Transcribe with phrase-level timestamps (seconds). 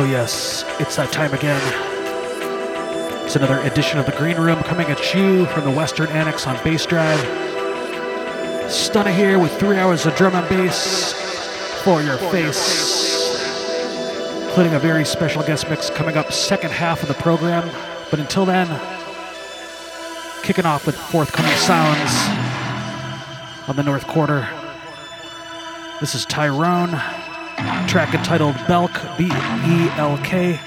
[0.00, 1.60] Oh, yes, it's that time again.
[3.24, 6.54] It's another edition of the Green Room coming at you from the Western Annex on
[6.58, 7.18] Bassdrive.
[8.68, 11.14] Stunna here with three hours of drum and bass
[11.82, 13.42] for your face,
[14.46, 17.68] including a very special guest mix coming up second half of the program.
[18.08, 18.68] But until then,
[20.44, 22.12] kicking off with forthcoming sounds
[23.68, 24.48] on the North Quarter.
[25.98, 27.00] This is Tyrone,
[27.88, 30.60] track entitled Belk, B E L K.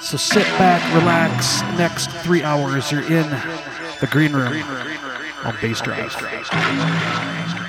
[0.00, 1.62] So sit back, relax.
[1.78, 3.30] Next three hours, you're in
[4.00, 4.60] the green room
[5.44, 7.67] on Bassdrive.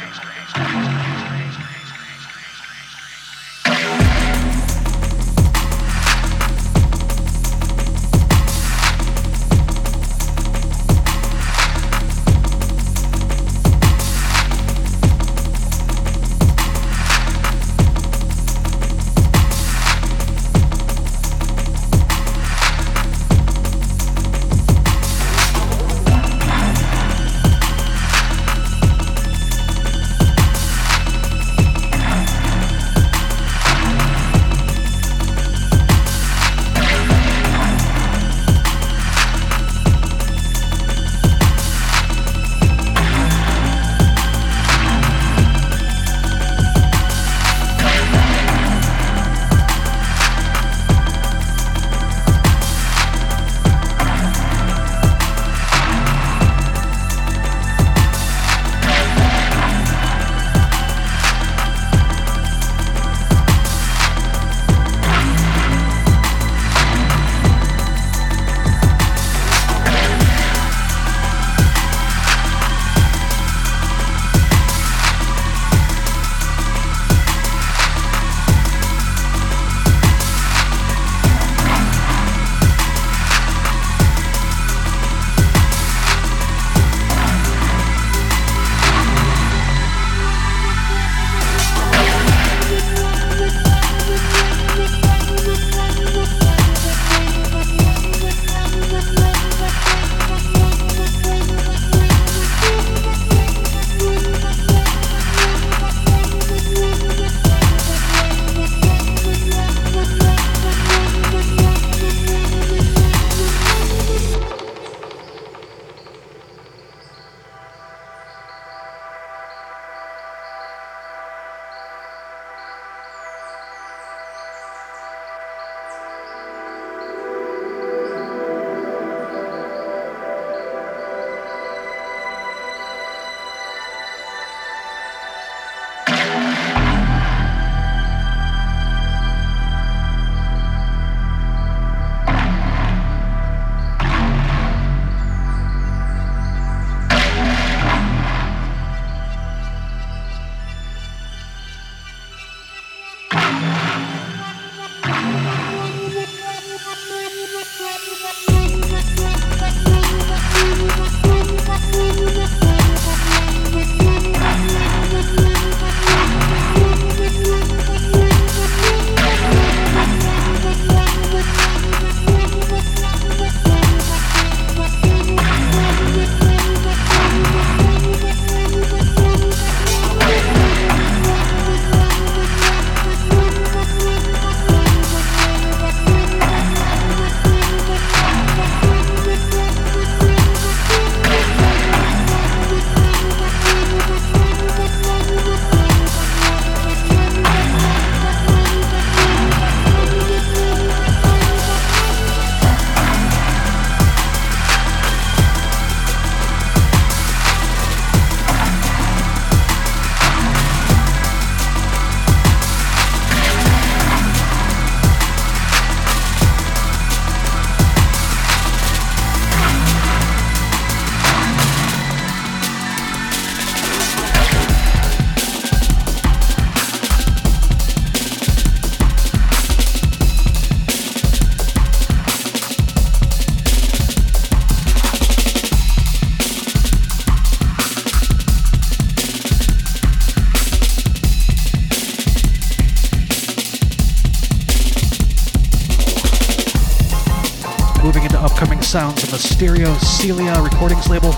[250.19, 251.31] Celia Recordings label.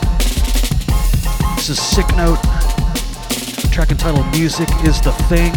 [1.56, 2.42] This is Sicknote.
[3.72, 5.54] Track entitled Music is the Thing.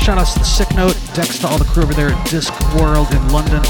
[0.00, 3.08] Shout out to the Sicknote, Dex to all the crew over there at Disc World
[3.14, 3.62] in London.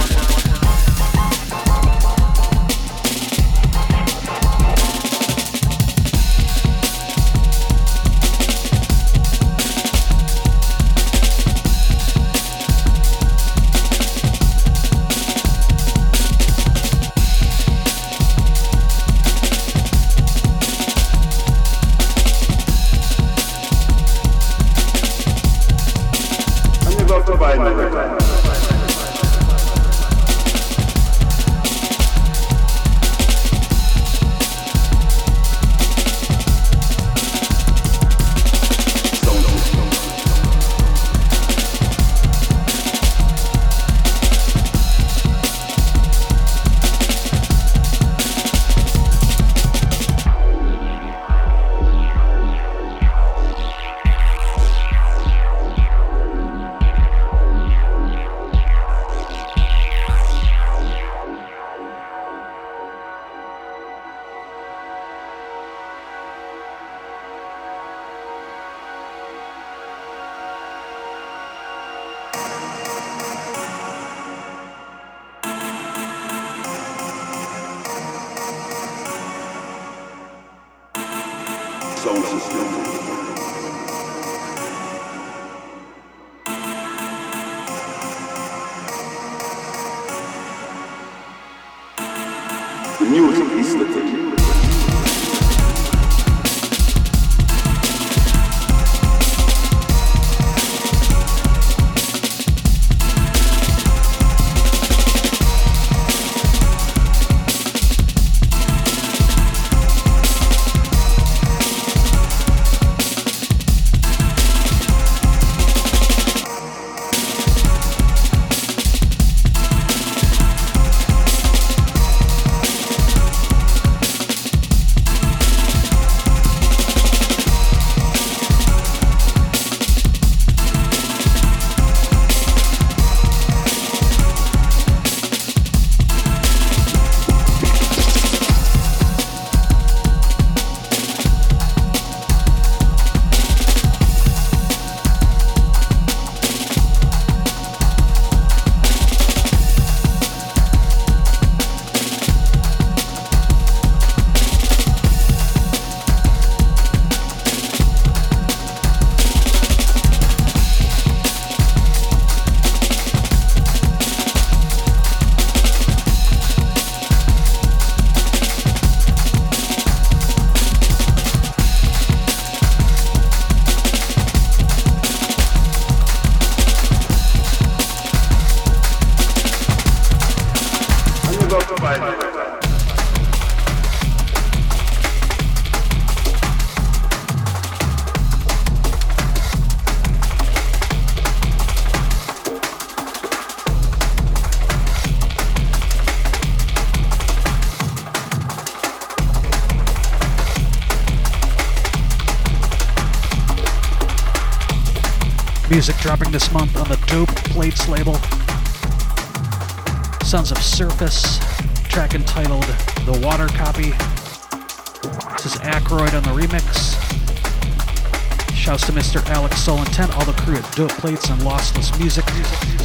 [220.74, 222.24] Dope Plates and Lossless Music.
[222.26, 222.81] Diving into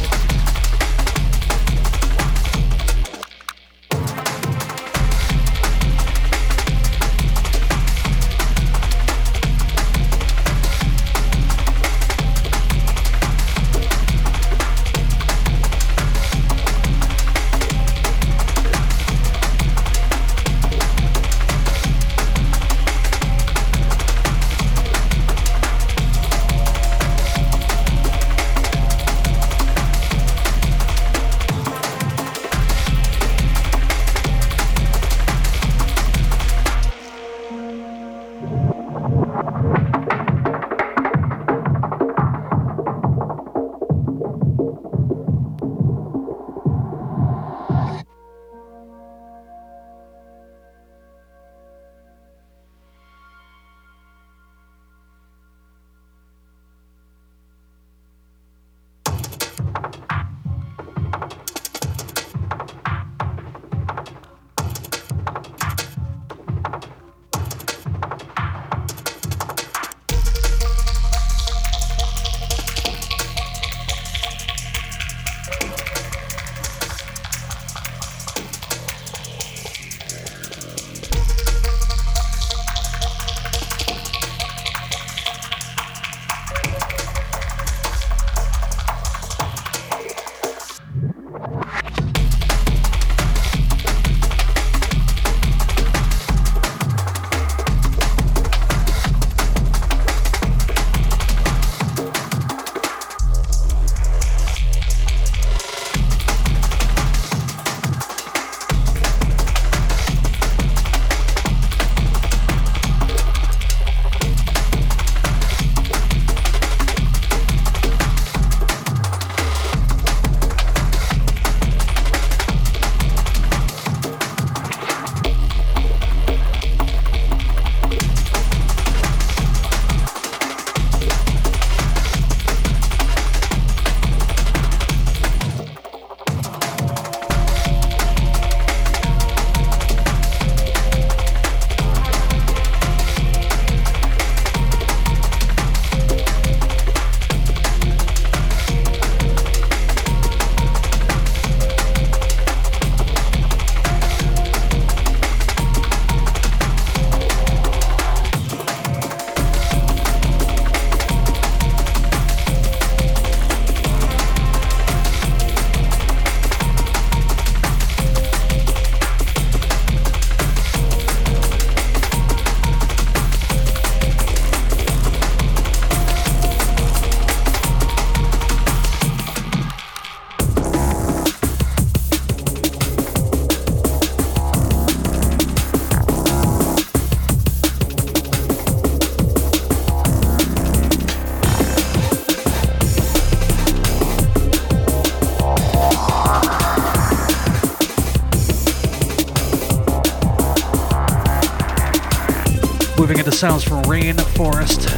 [203.38, 204.90] sounds from Rainforest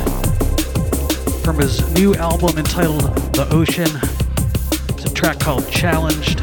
[1.44, 3.02] from his new album entitled
[3.34, 3.90] The Ocean.
[4.94, 6.40] It's a track called Challenged.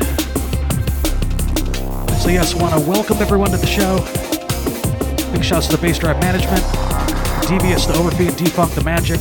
[2.21, 3.97] So, yes, I want to welcome everyone to the show.
[5.33, 6.61] Big shouts to the Bassdrive Management,
[7.49, 9.19] Devious, the Overfeed, Defunk, the Magic,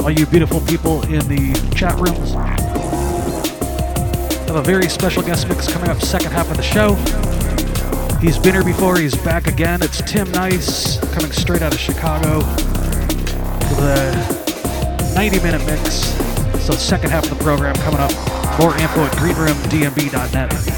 [0.00, 2.32] all you beautiful people in the chat rooms.
[4.48, 6.96] Have a very special guest mix coming up second half of the show.
[8.24, 9.82] He's been here before, he's back again.
[9.82, 16.14] It's Tim Nice coming straight out of Chicago for the 90 minute mix.
[16.64, 18.12] So, second half of the program coming up.
[18.58, 20.73] More info at greenroomdnb.net.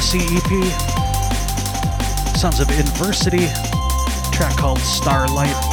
[0.00, 0.64] Odyssey EP,
[2.34, 3.48] Sons of Inversity,
[4.32, 5.69] track called Starlight.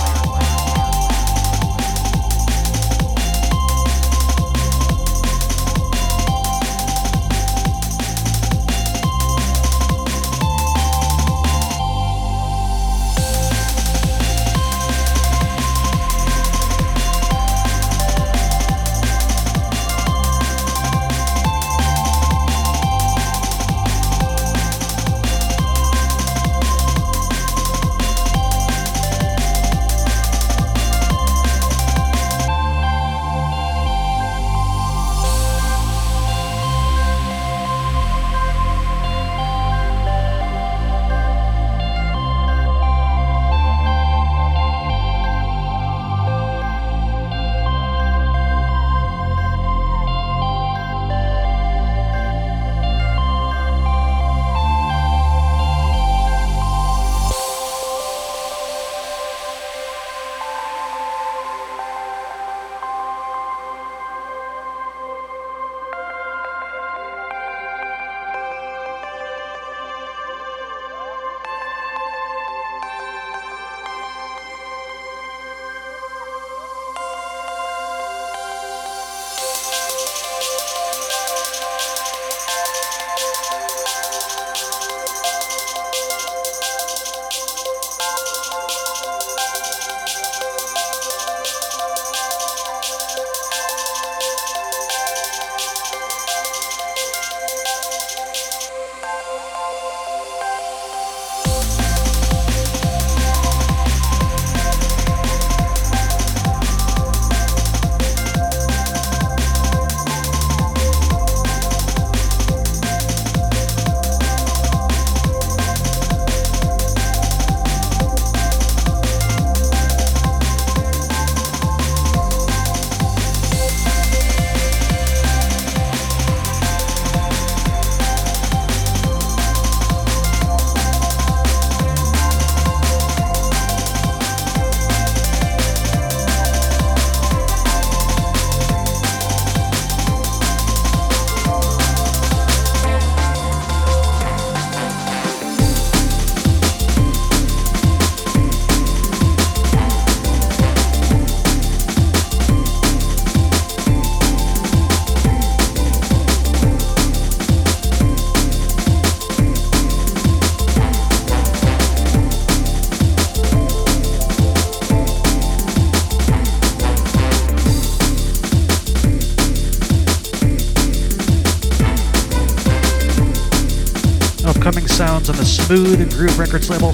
[175.68, 176.94] Smooth and Groove Records label.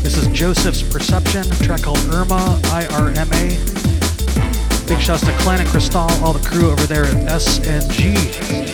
[0.00, 3.58] This is Joseph's Perception, track called Irma, I R M A.
[4.88, 8.16] Big shouts to Clan and Crystal, all the crew over there at SNG.
[8.16, 8.69] Focus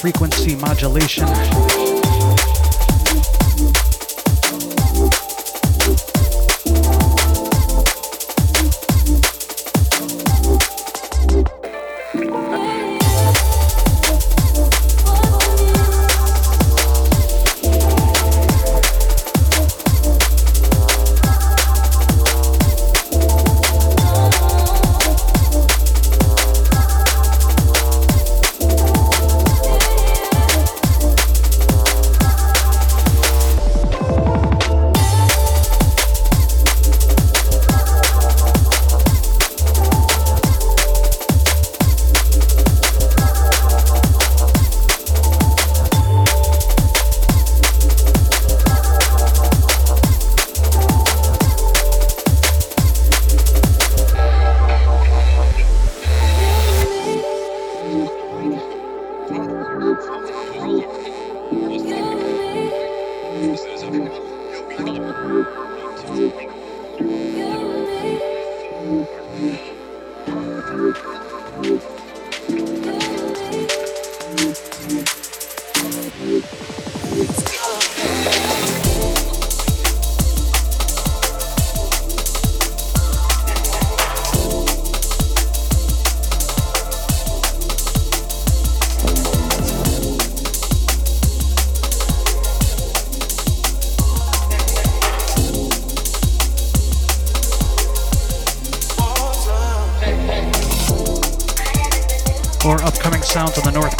[0.00, 1.69] Frequency Modulation.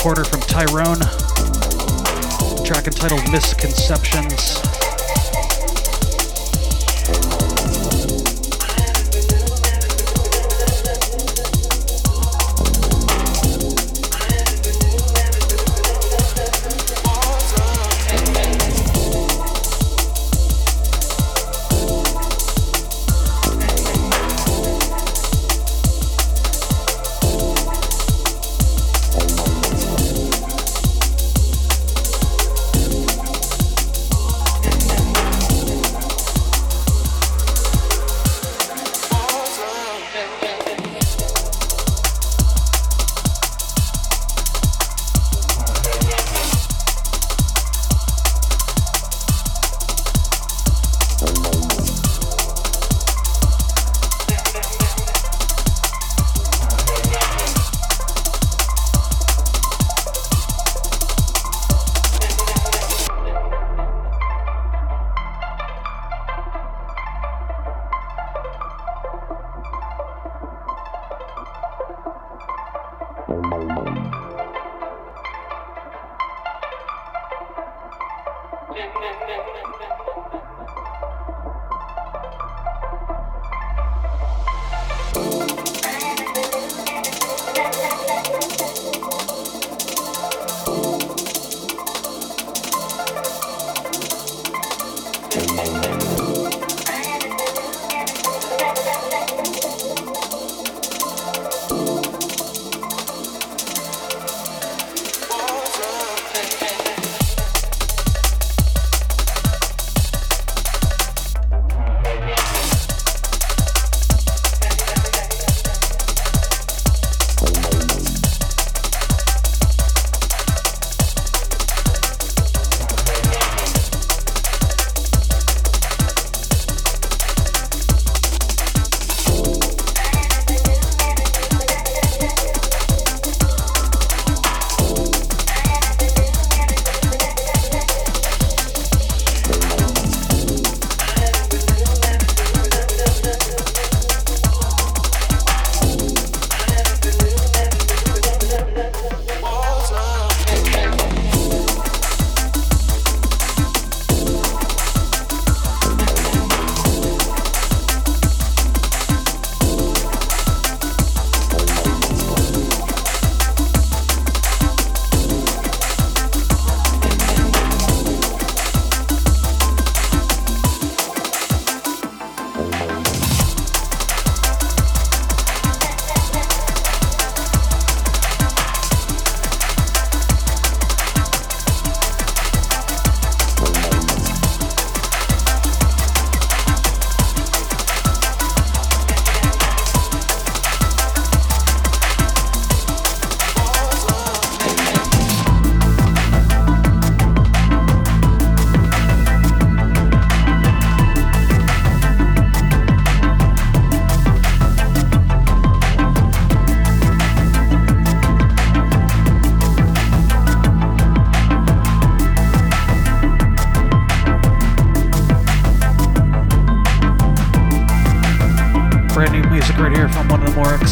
[0.01, 0.90] Quarter from Tyrone.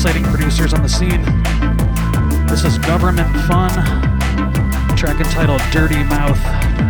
[0.00, 1.24] exciting producers on the scene.
[2.46, 3.68] This is Government Fun,
[4.96, 6.87] track entitled Dirty Mouth.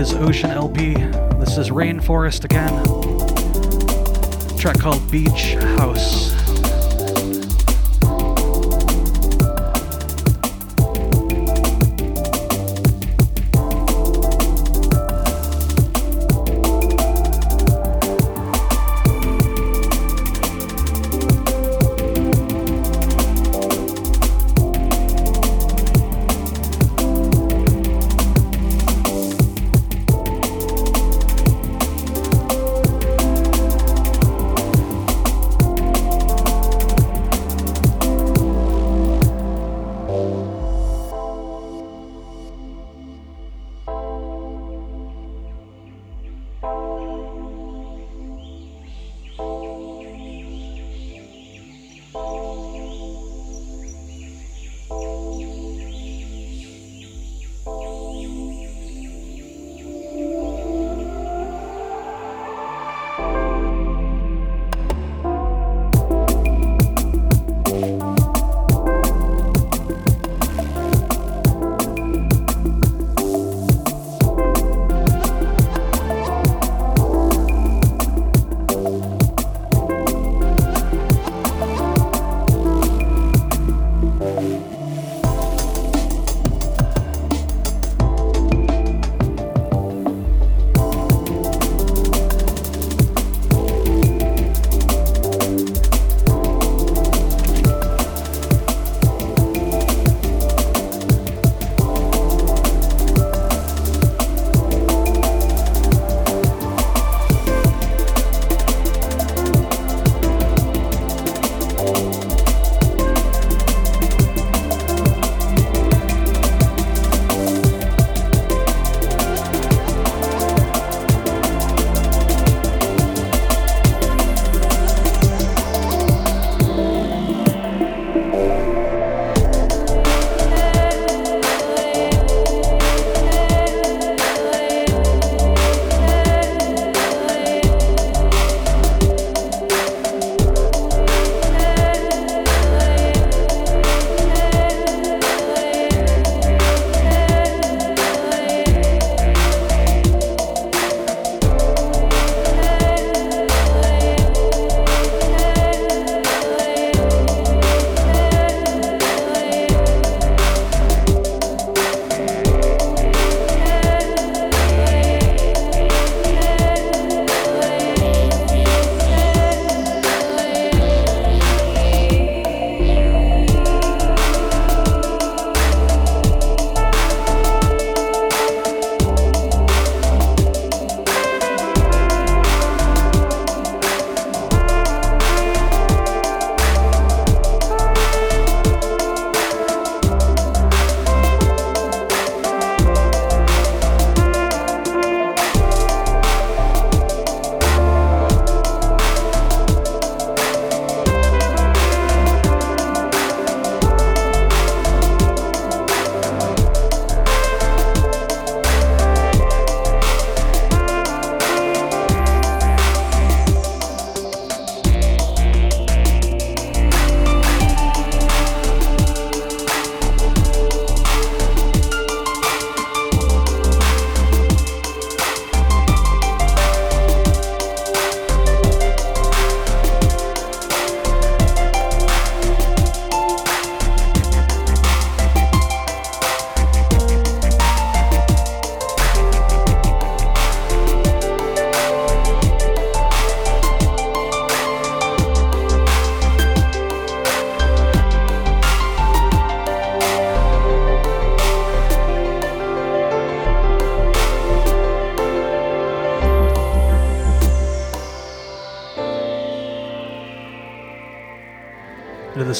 [0.00, 0.94] His Ocean LP.
[0.94, 2.72] This is Rainforest again.
[4.56, 6.29] Track called Beach House.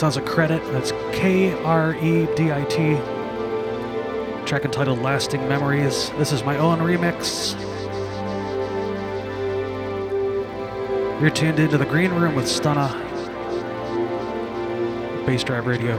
[0.01, 0.63] Sounds of Kredit.
[0.73, 2.95] That's K R E D I T.
[4.47, 6.09] Track entitled Lasting Memories.
[6.13, 7.53] This is my own remix.
[11.21, 12.89] You're tuned into the Green Room with Stunna.
[15.27, 15.99] Bassdrive Radio.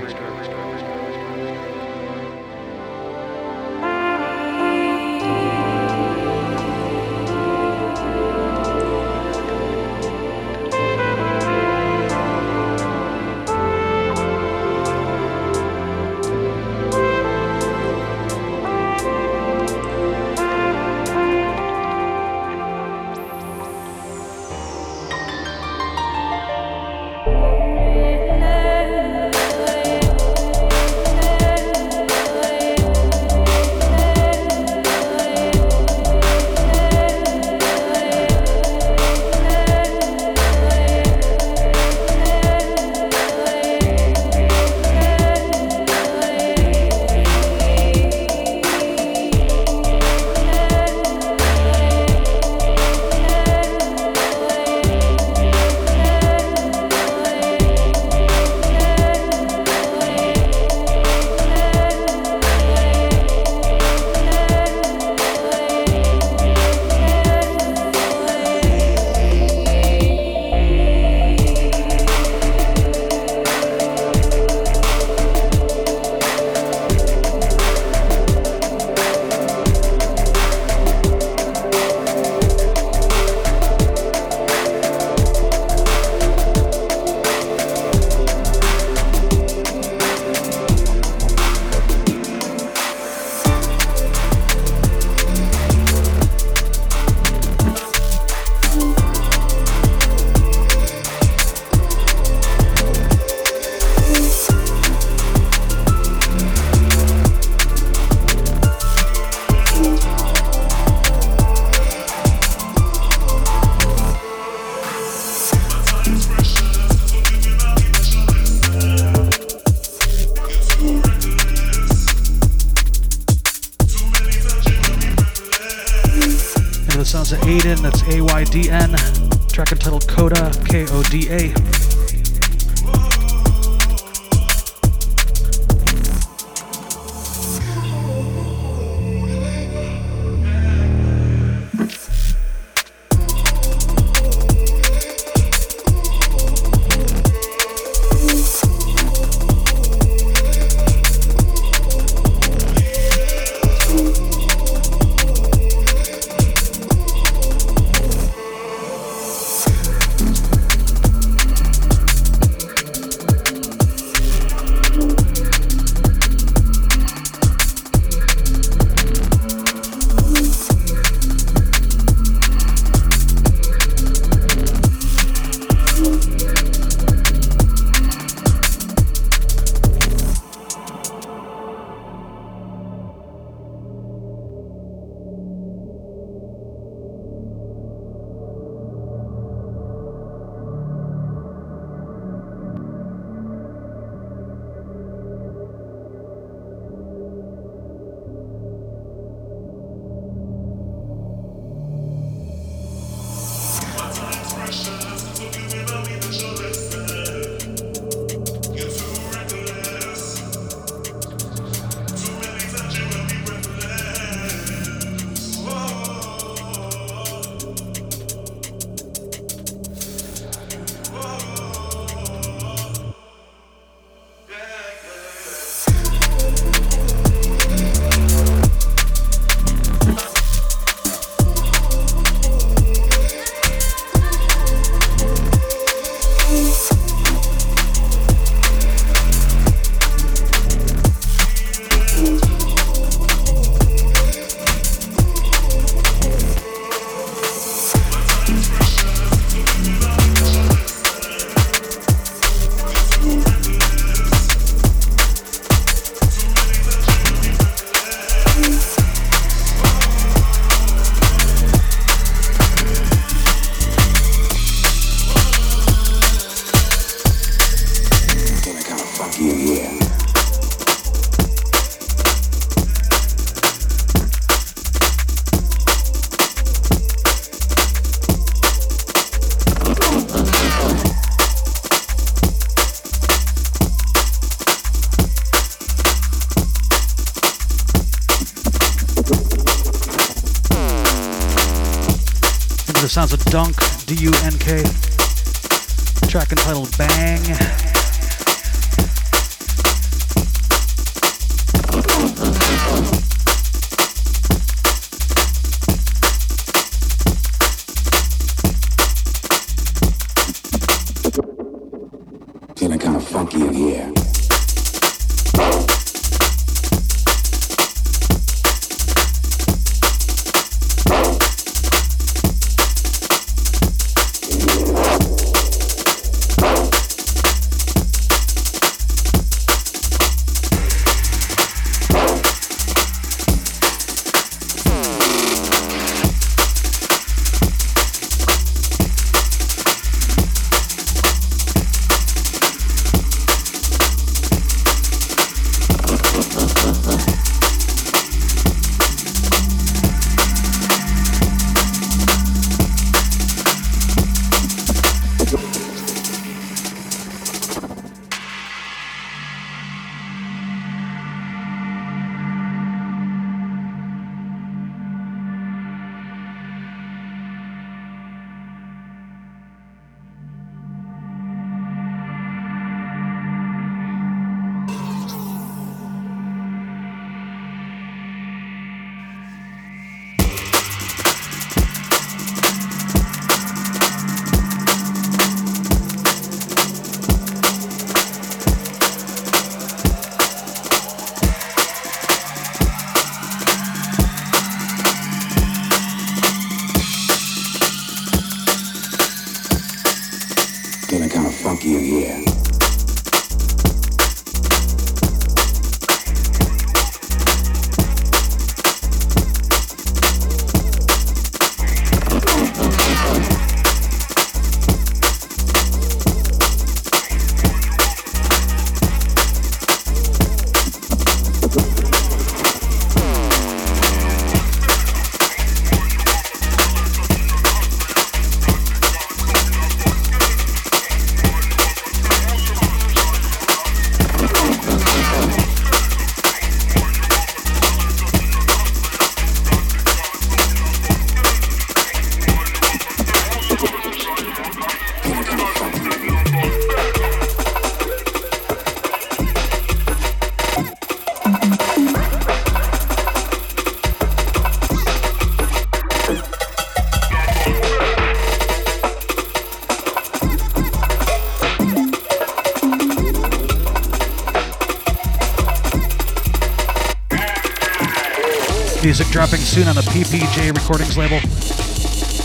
[470.21, 471.39] PPJ Recordings label.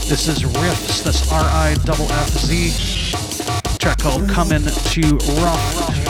[0.08, 1.30] This is Riffz, that's
[2.10, 3.76] F Z.
[3.76, 6.05] Track called Coming to Ruff.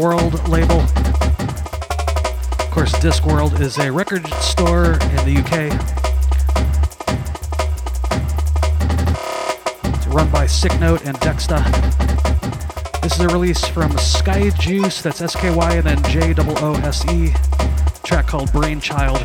[0.00, 0.80] Discworld label.
[2.58, 5.74] Of course, Discworld is a record store in the UK.
[9.94, 11.60] It's run by Sicknote and Dexta.
[13.02, 16.54] This is a release from Sky Joose, that's S K Y and then J O
[16.62, 17.34] O S E,
[18.02, 19.18] track called Brainchild.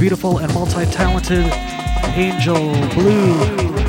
[0.00, 1.44] Beautiful and multi-talented
[2.16, 3.79] Angel Blue.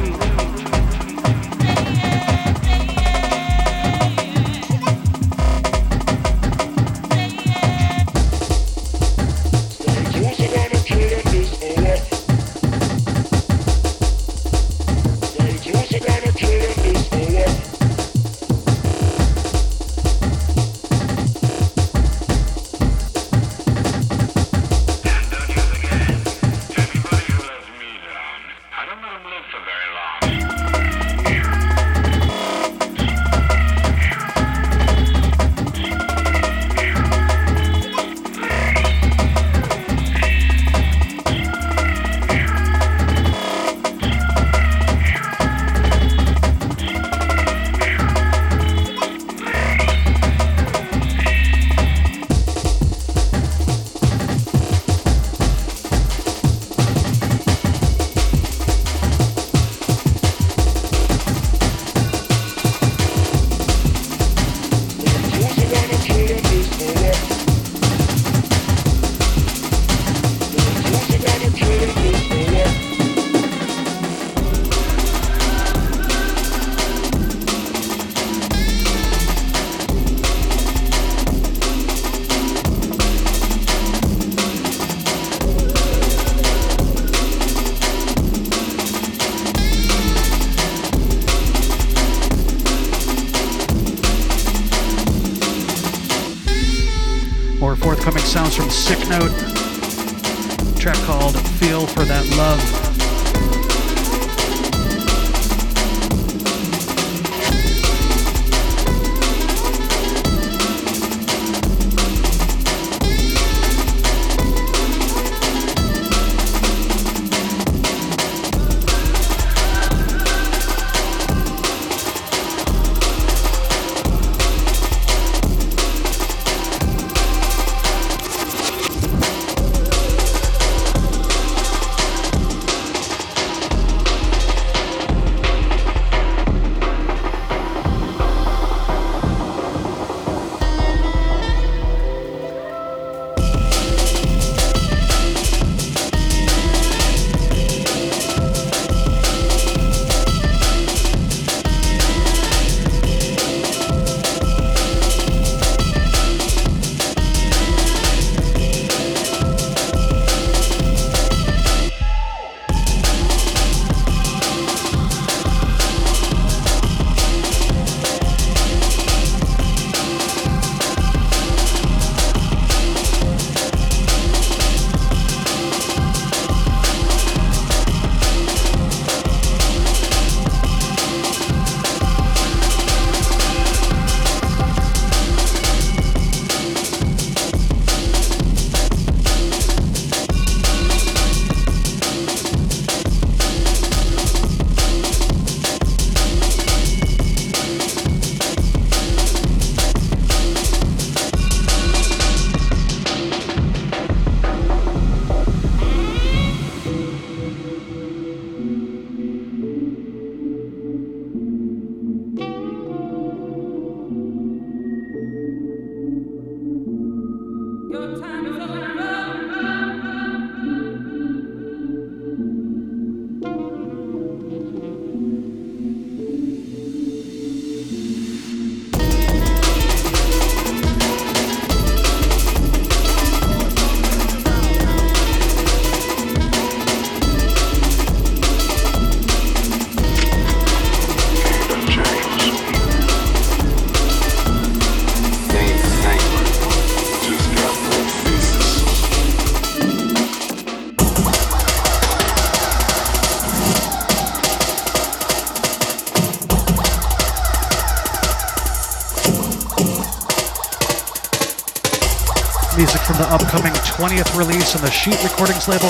[264.02, 265.90] 20th release on the Sheet Recordings label.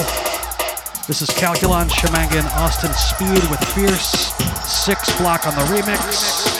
[1.07, 4.33] This is Calculon, Shamanga, Austin Speed with Fierce,
[4.83, 6.50] 6Blocc on the remix.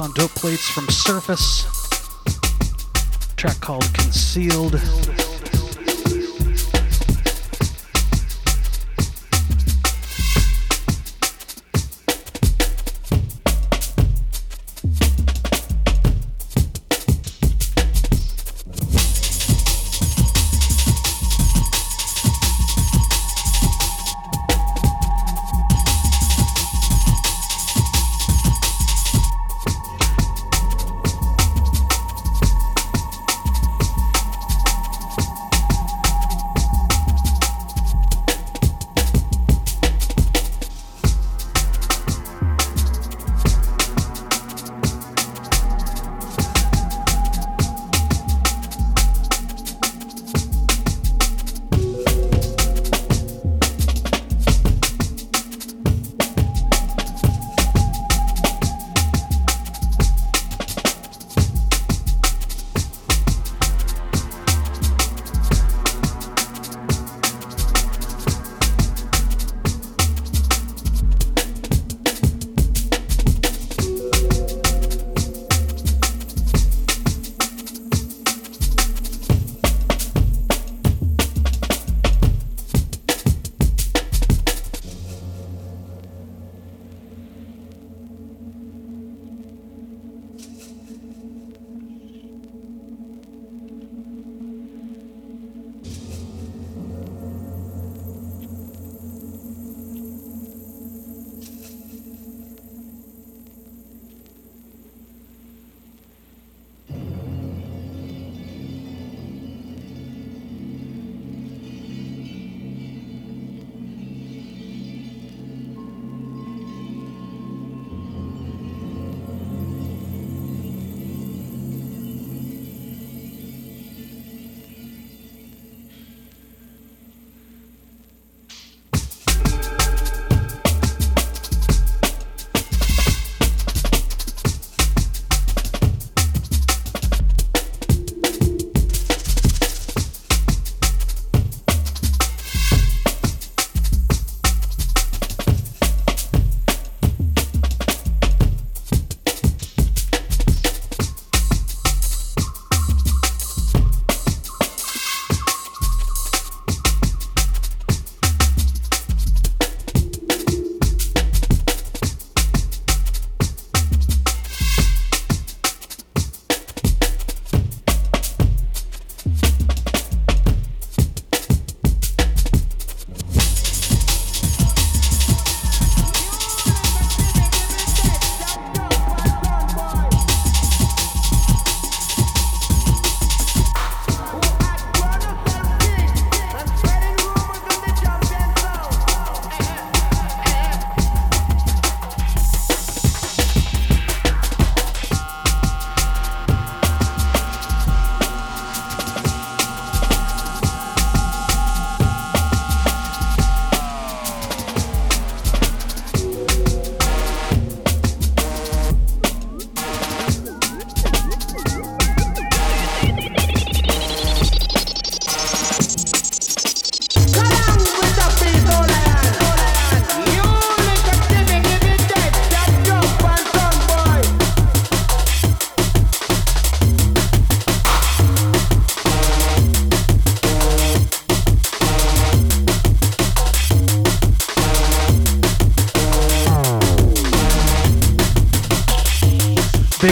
[0.00, 1.64] On dope plates from Surface.
[3.36, 4.74] track called Concealed.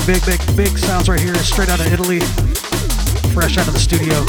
[0.06, 2.20] Big, big, big, sounds right here, straight out of Italy,
[3.34, 4.24] fresh out of the studio.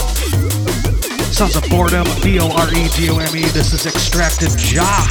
[1.32, 3.44] Sounds of Boredome, B O R E D O M E.
[3.50, 5.08] This is extracted Jah.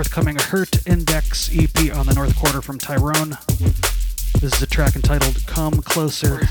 [0.00, 3.36] Forthcoming Hurt Index EP on the North Quarter from Tyrone.
[4.40, 6.48] This is a track entitled Come Closer.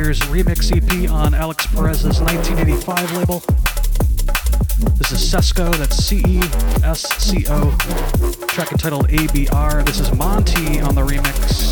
[0.00, 3.40] Years remix EP on Alix Perez's 1985 label.
[4.96, 6.40] This is Cesco, that's C E
[6.82, 7.76] S C O,
[8.46, 9.84] track entitled ABR.
[9.84, 11.69] This is Monty on the remix.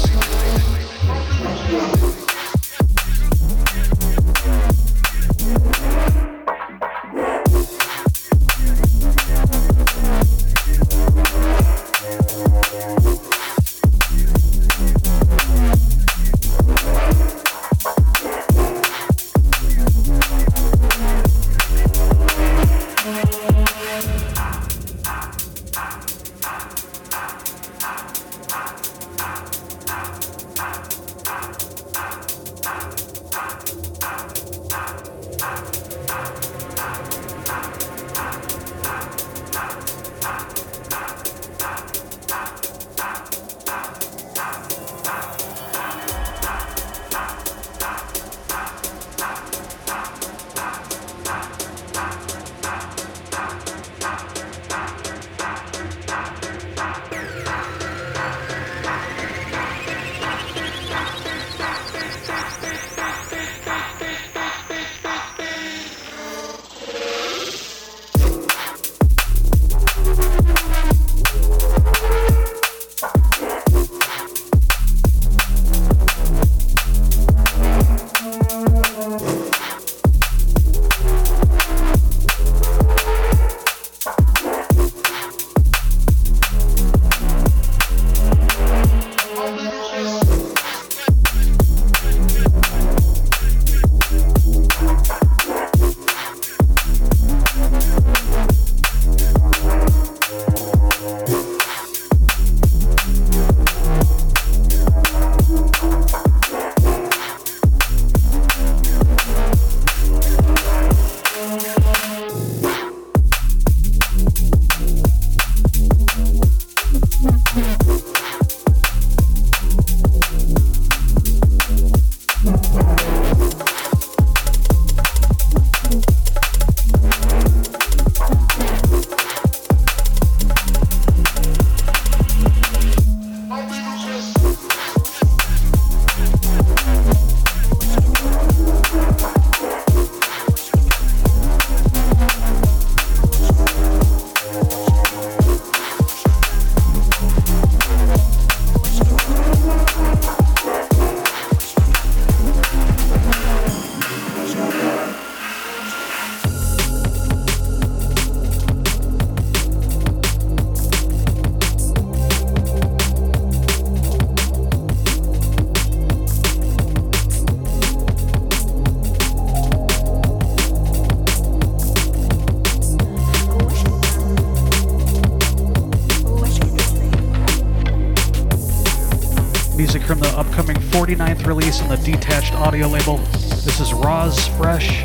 [181.46, 183.16] Release on the Detached audio label.
[183.16, 185.04] This is Roz Fresh,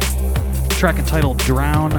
[0.77, 1.91] track entitled Drown.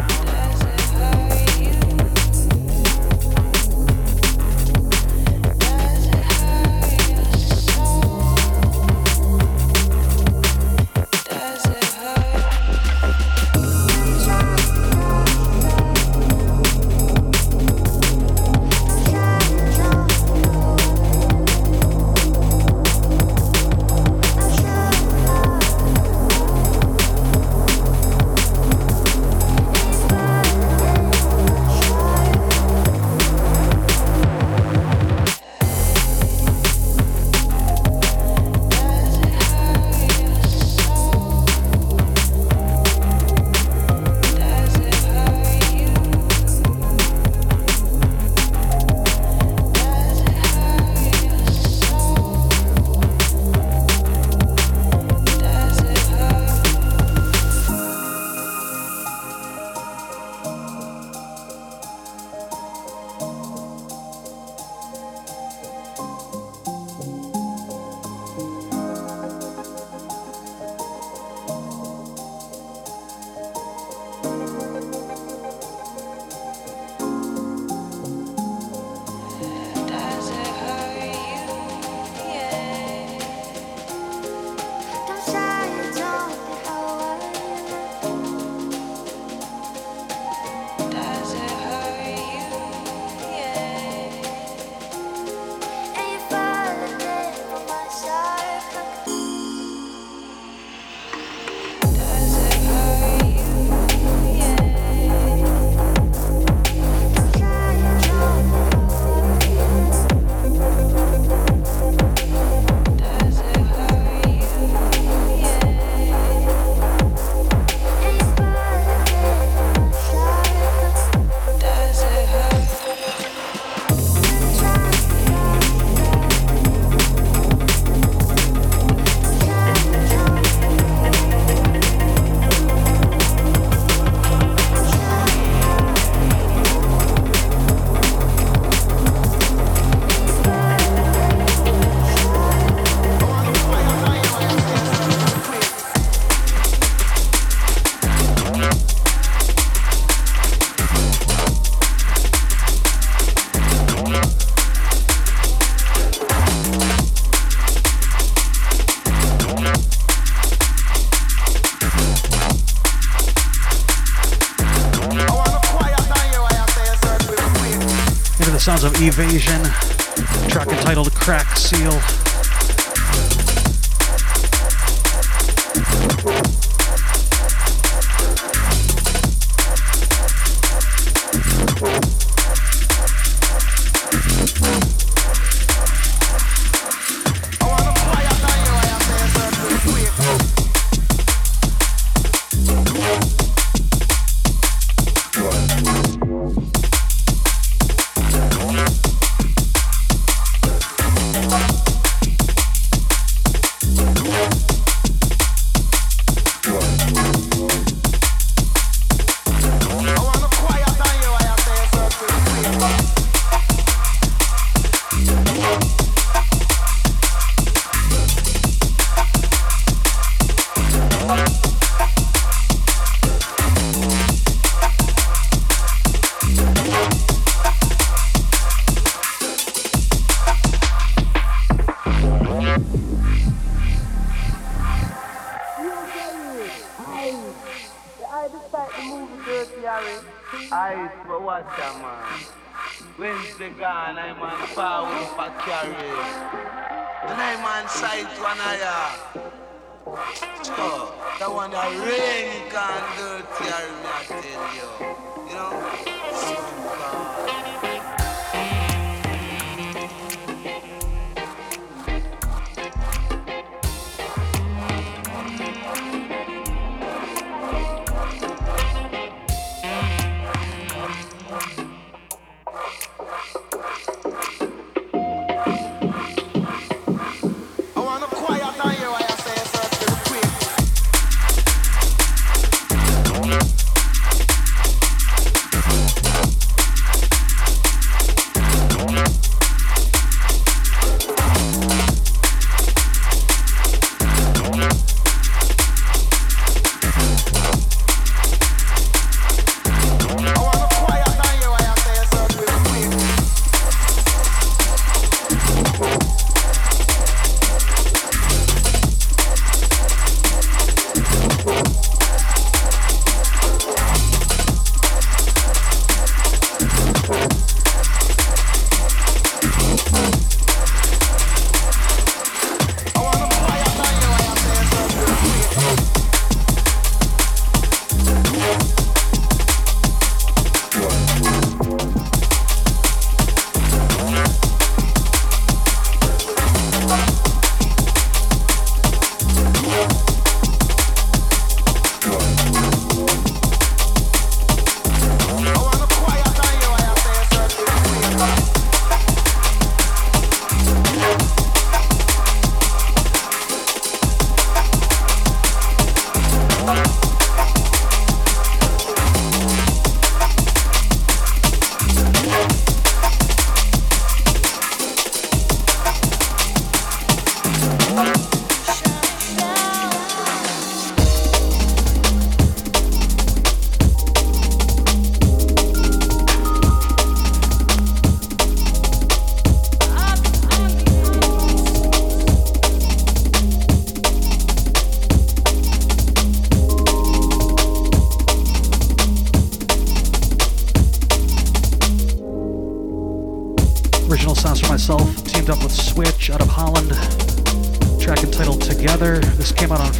[168.84, 169.83] Of Evasion,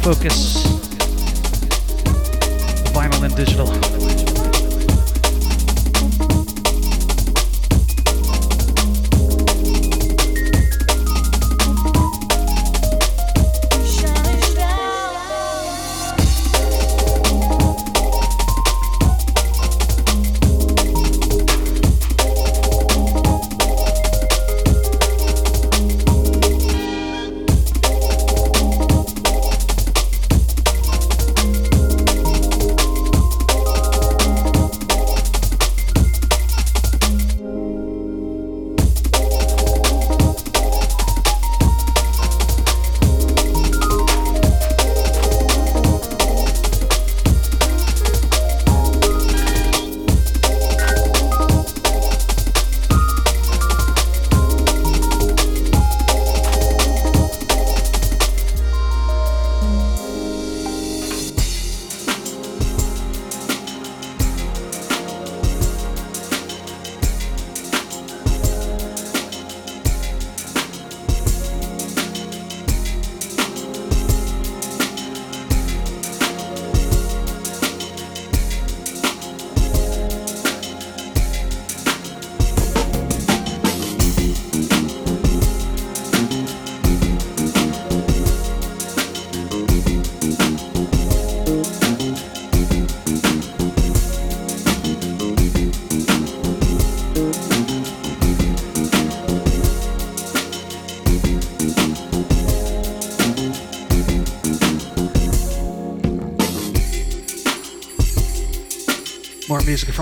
[0.05, 0.44] focus.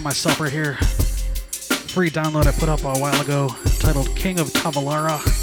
[0.04, 0.74] From myself right here.
[1.94, 3.48] Free download I put up a while ago
[3.80, 5.43] titled King of Tavolara.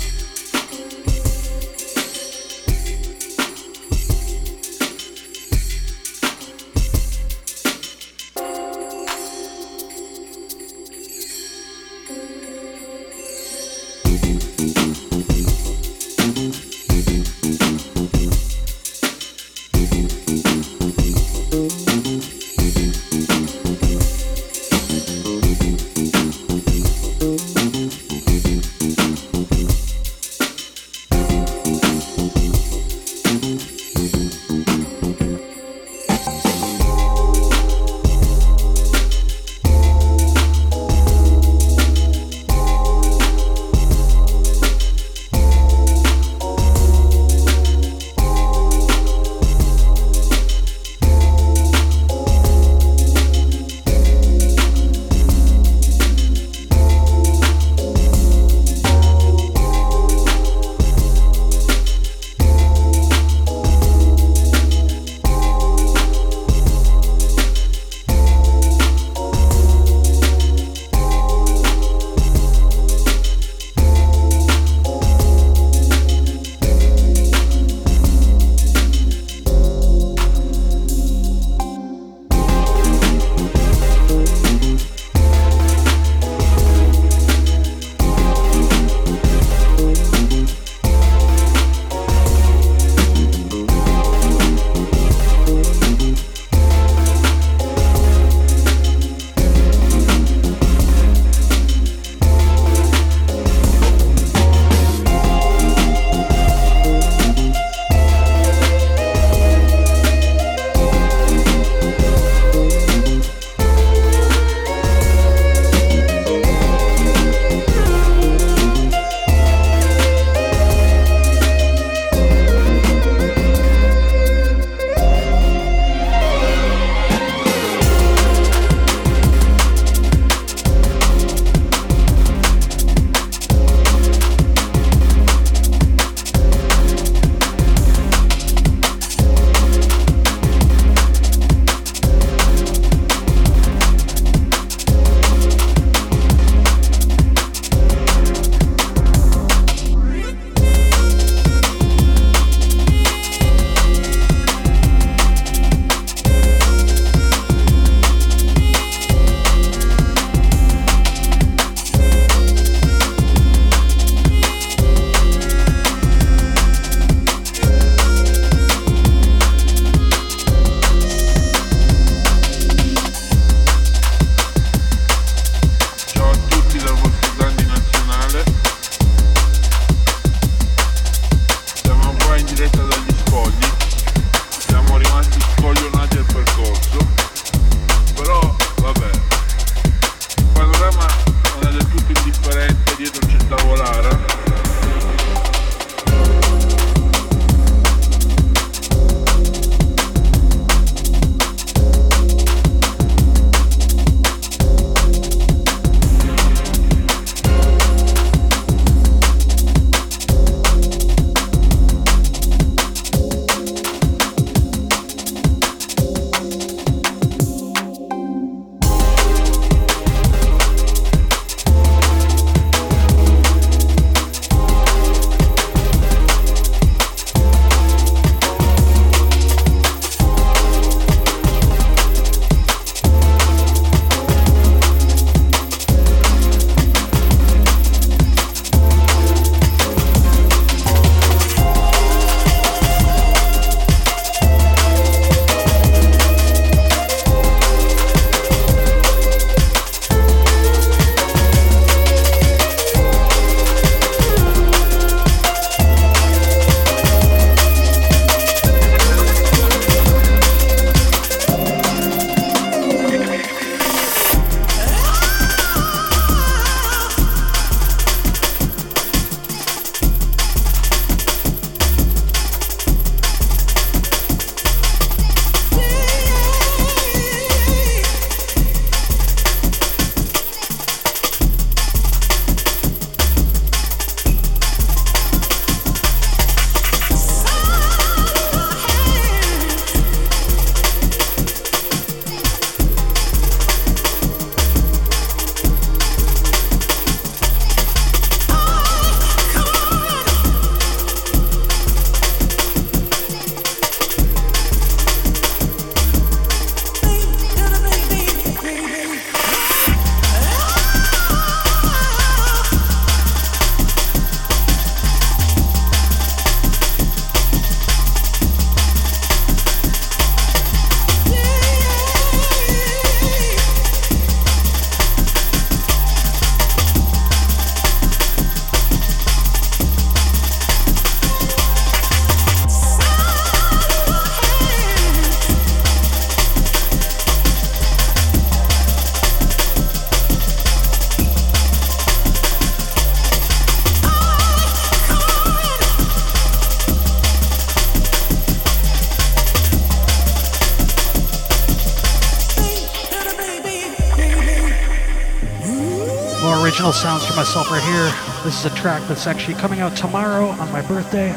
[357.40, 358.12] Myself right here.
[358.44, 361.32] This is a track that's actually coming out tomorrow on my birthday.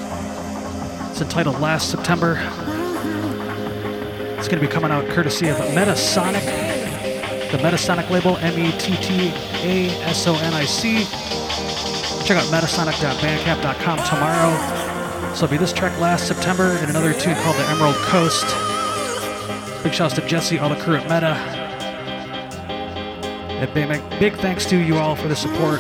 [1.10, 2.36] It's entitled Last September.
[4.38, 6.44] It's going to be coming out courtesy of Metasonic,
[7.52, 9.32] the Metasonic label, M E T T
[9.64, 11.06] A S O N I C.
[12.28, 15.34] Check out metasonic.bandcamp.com tomorrow.
[15.34, 18.44] So it'll be this track last September and another tune called The Emerald Coast.
[19.86, 21.63] Big shouts to Jesse, all the crew at Meta.
[23.64, 25.80] And big, big thanks to you all for the support.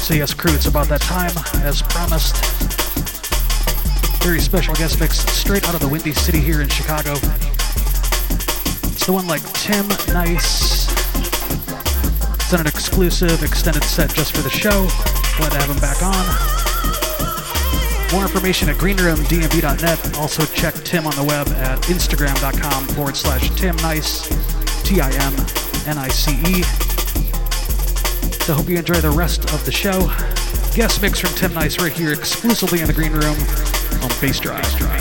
[0.00, 1.32] So yes, crew, it's about that time,
[1.64, 2.53] as promised.
[4.24, 7.12] Very special guest mix straight out of the Windy City here in Chicago.
[8.88, 10.90] It's the one like Tim Nice.
[12.36, 14.88] It's an exclusive extended set just for the show.
[15.36, 16.24] Glad to have him back on.
[18.14, 20.16] More information at greenroomdnb.net.
[20.16, 24.26] Also check Tim on the web at instagram.com forward slash Tim Nice,
[24.84, 25.34] T I M
[25.86, 26.62] N I C E.
[28.40, 30.10] So hope you enjoy the rest of the show.
[30.74, 33.36] Guest mix from Tim Nice right here exclusively in the green room
[34.24, 34.93] Bassdrive.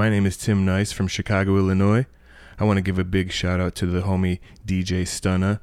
[0.00, 2.06] My name is Tim Nice from Chicago, Illinois.
[2.58, 5.60] I want to give a big shout out to the homie DJ Stunna.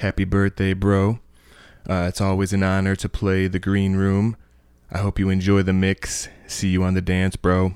[0.00, 1.18] Happy birthday, bro.
[1.88, 4.36] Uh, it's always an honor to play the green room.
[4.92, 6.28] I hope you enjoy the mix.
[6.46, 7.74] See you on the dance, bro.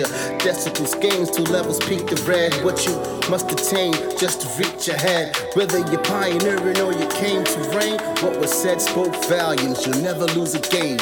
[0.00, 0.38] feature.
[0.38, 2.52] Decibel schemes, two levels peak the red.
[2.64, 2.94] What you
[3.30, 5.36] must attain just to reach ahead.
[5.54, 9.86] Whether you're pioneering or you came to reign, what was said spoke volumes.
[9.86, 10.98] You'll never lose a game.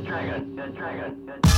[0.00, 1.55] Dragon, the dragon, the dragon.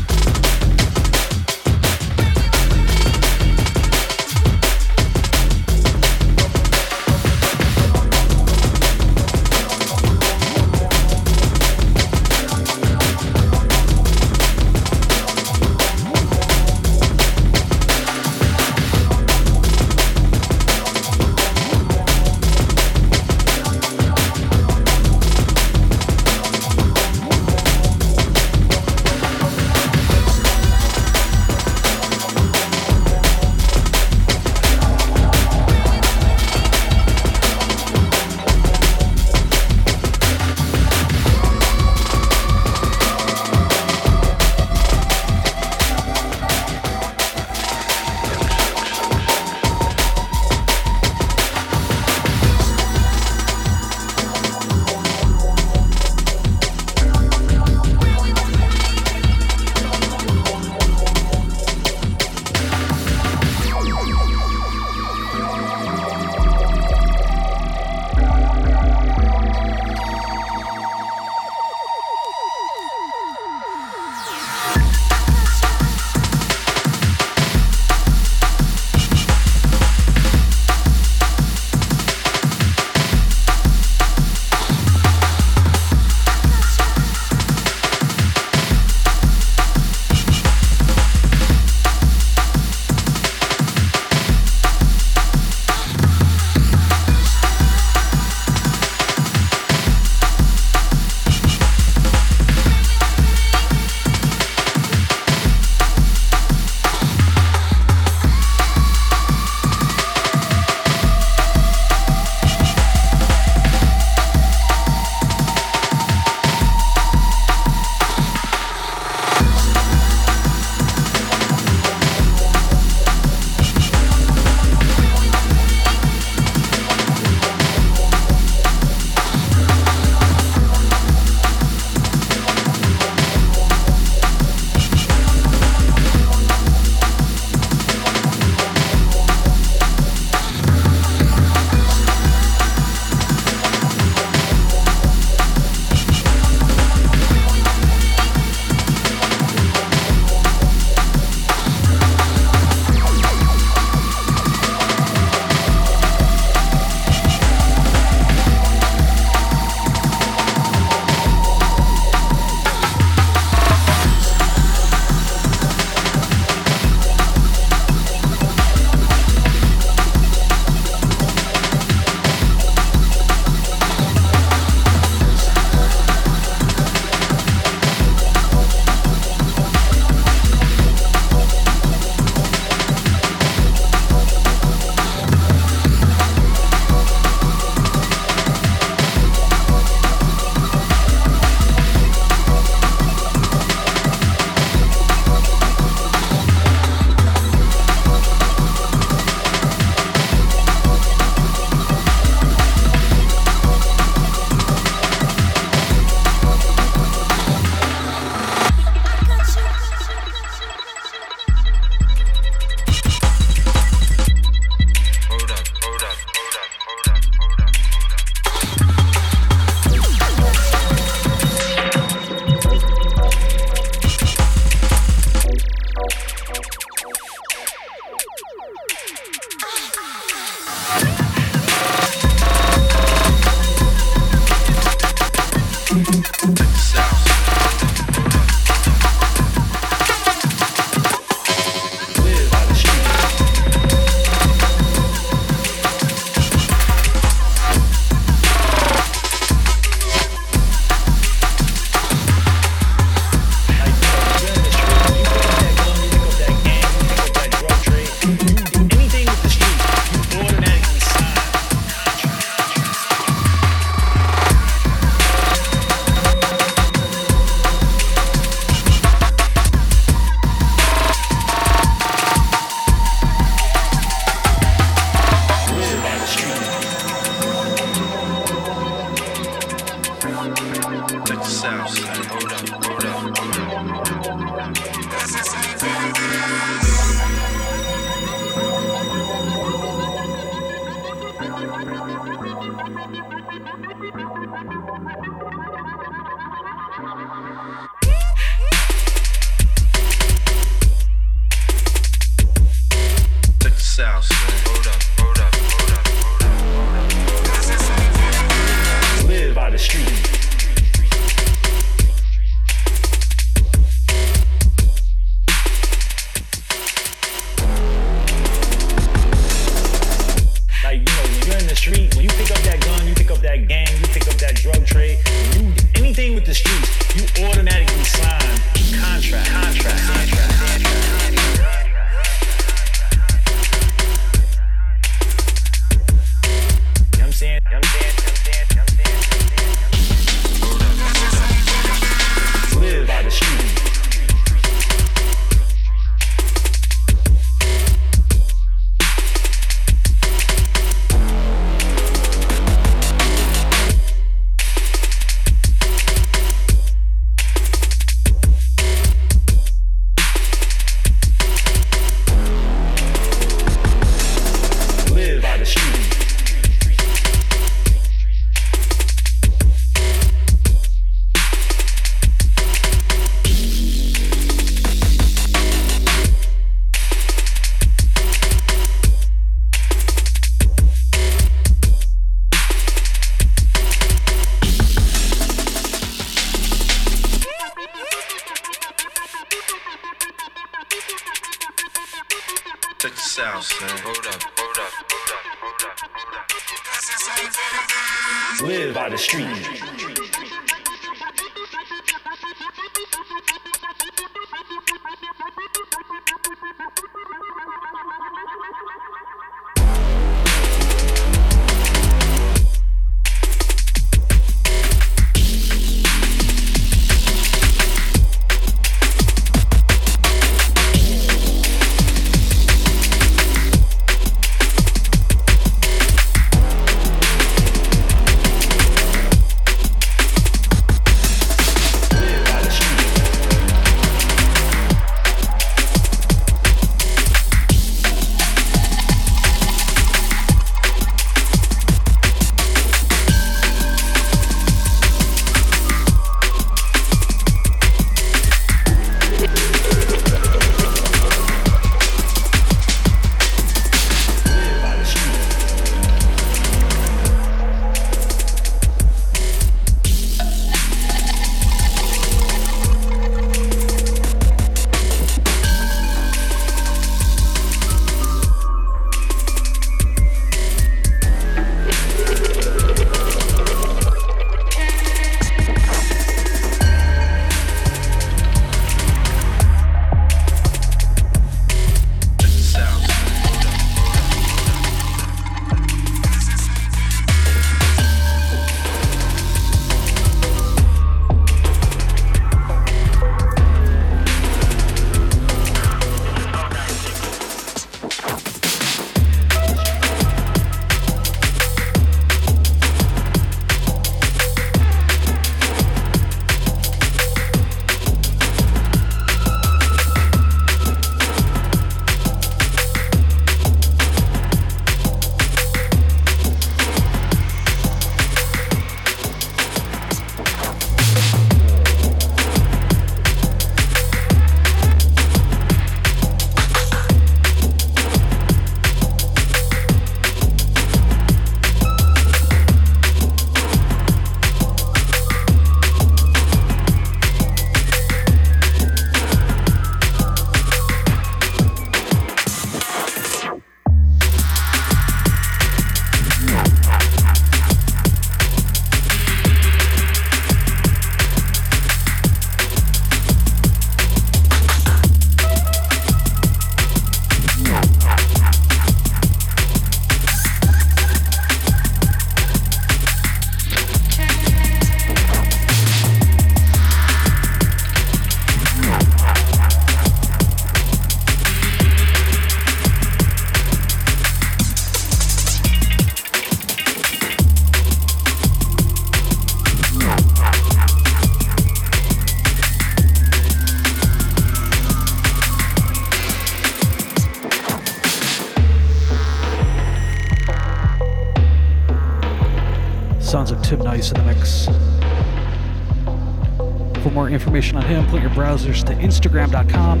[598.30, 600.00] Your browsers to instagram.com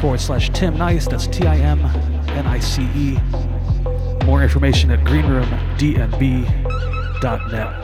[0.00, 1.08] forward slash Tim Nice.
[1.08, 3.18] That's T I M N I C E.
[4.24, 7.77] More information at greenroomdnb.net.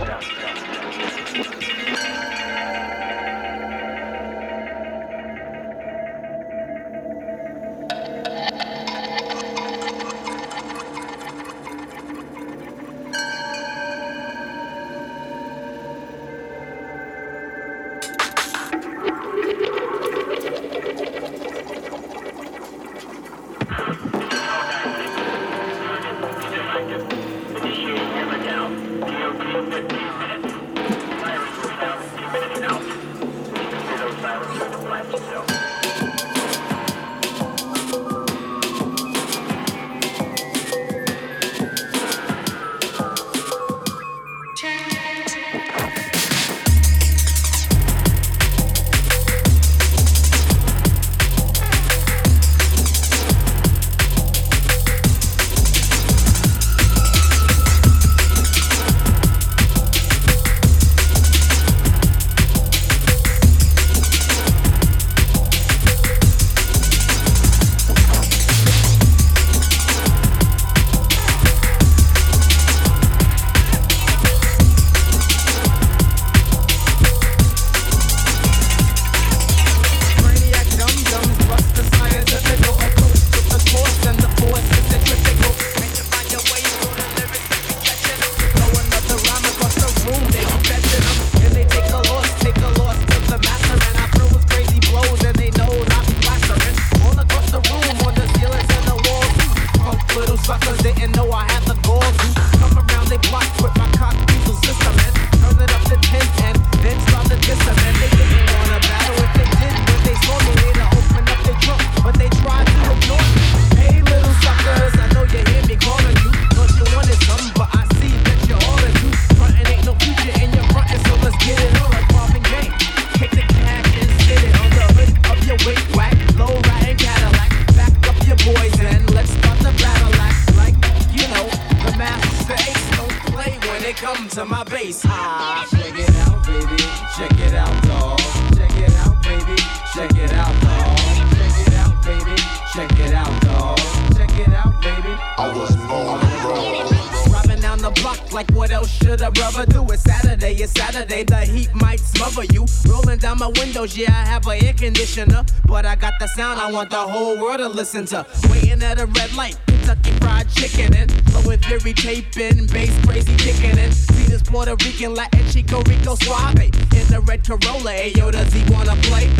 [157.64, 158.26] to listen to.
[158.50, 163.78] Waiting at a red light, Kentucky fried chicken and flowing theory taping, bass crazy kicking
[163.78, 163.90] in.
[163.90, 166.60] See this Puerto Rican, Latin, Chico Rico Suave.
[166.60, 169.30] In the red Corolla, ayo, does he wanna play?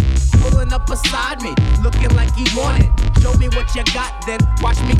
[0.40, 1.52] Pulling up beside me,
[1.82, 2.88] looking like he wanted.
[3.20, 4.94] Show me what you got, then watch me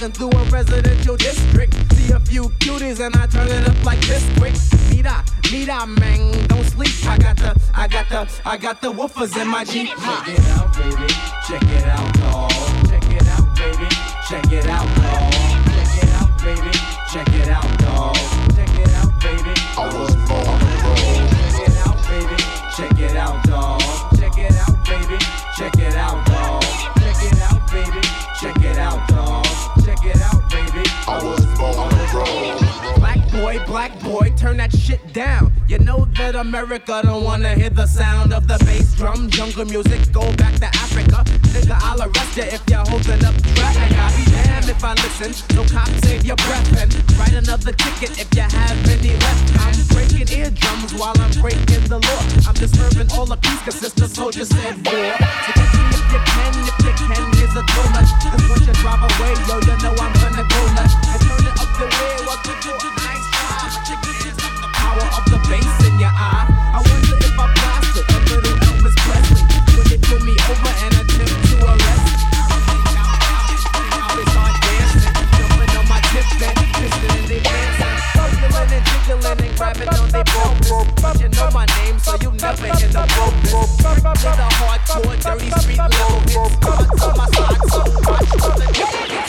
[0.00, 1.74] Passing through a residential district.
[1.92, 4.54] See a few cuties, and I turn it up like this quick.
[4.90, 5.22] Mira,
[5.52, 6.88] mira, man, don't sleep.
[7.04, 9.88] I got the, I got the, I got the woofers in my Jeep.
[9.88, 11.12] Check it out, baby.
[11.46, 12.50] Check it out, dog.
[12.88, 13.88] Check it out, baby.
[14.26, 15.49] Check it out, dog.
[36.40, 40.00] America don't wanna hear the sound of the bass drum, jungle music.
[40.10, 41.20] Go back to Africa,
[41.52, 41.76] nigga.
[41.84, 43.92] I'll arrest ya if you're holding up traffic.
[44.00, 45.36] I'll be damned if I listen.
[45.54, 46.88] No cops save your breath and
[47.20, 49.44] write another ticket if you have any left.
[49.60, 52.22] I'm breaking eardrums while I'm breaking the law.
[52.48, 55.12] I'm disturbing all the peace, cause Sister Souljah said war.
[55.44, 58.08] So get me if you can, if you can, here's a donut.
[58.32, 60.96] Cause once you drive away, yo, you know I'm gonna go nuts.
[61.04, 63.60] And turn it up the way, what you do, nice job.
[63.92, 64.39] The
[64.90, 66.46] power of the bass in your eye.
[66.74, 69.42] I wonder if I blasted a little Elvis Presley.
[69.76, 72.18] When they pull me over and attempt to arrest me?
[79.22, 80.70] My grabbing on their bopes.
[81.02, 83.00] But you know my name, so you never hear the.
[83.50, 86.20] With the hardcore, dirty street level
[88.74, 89.19] hits.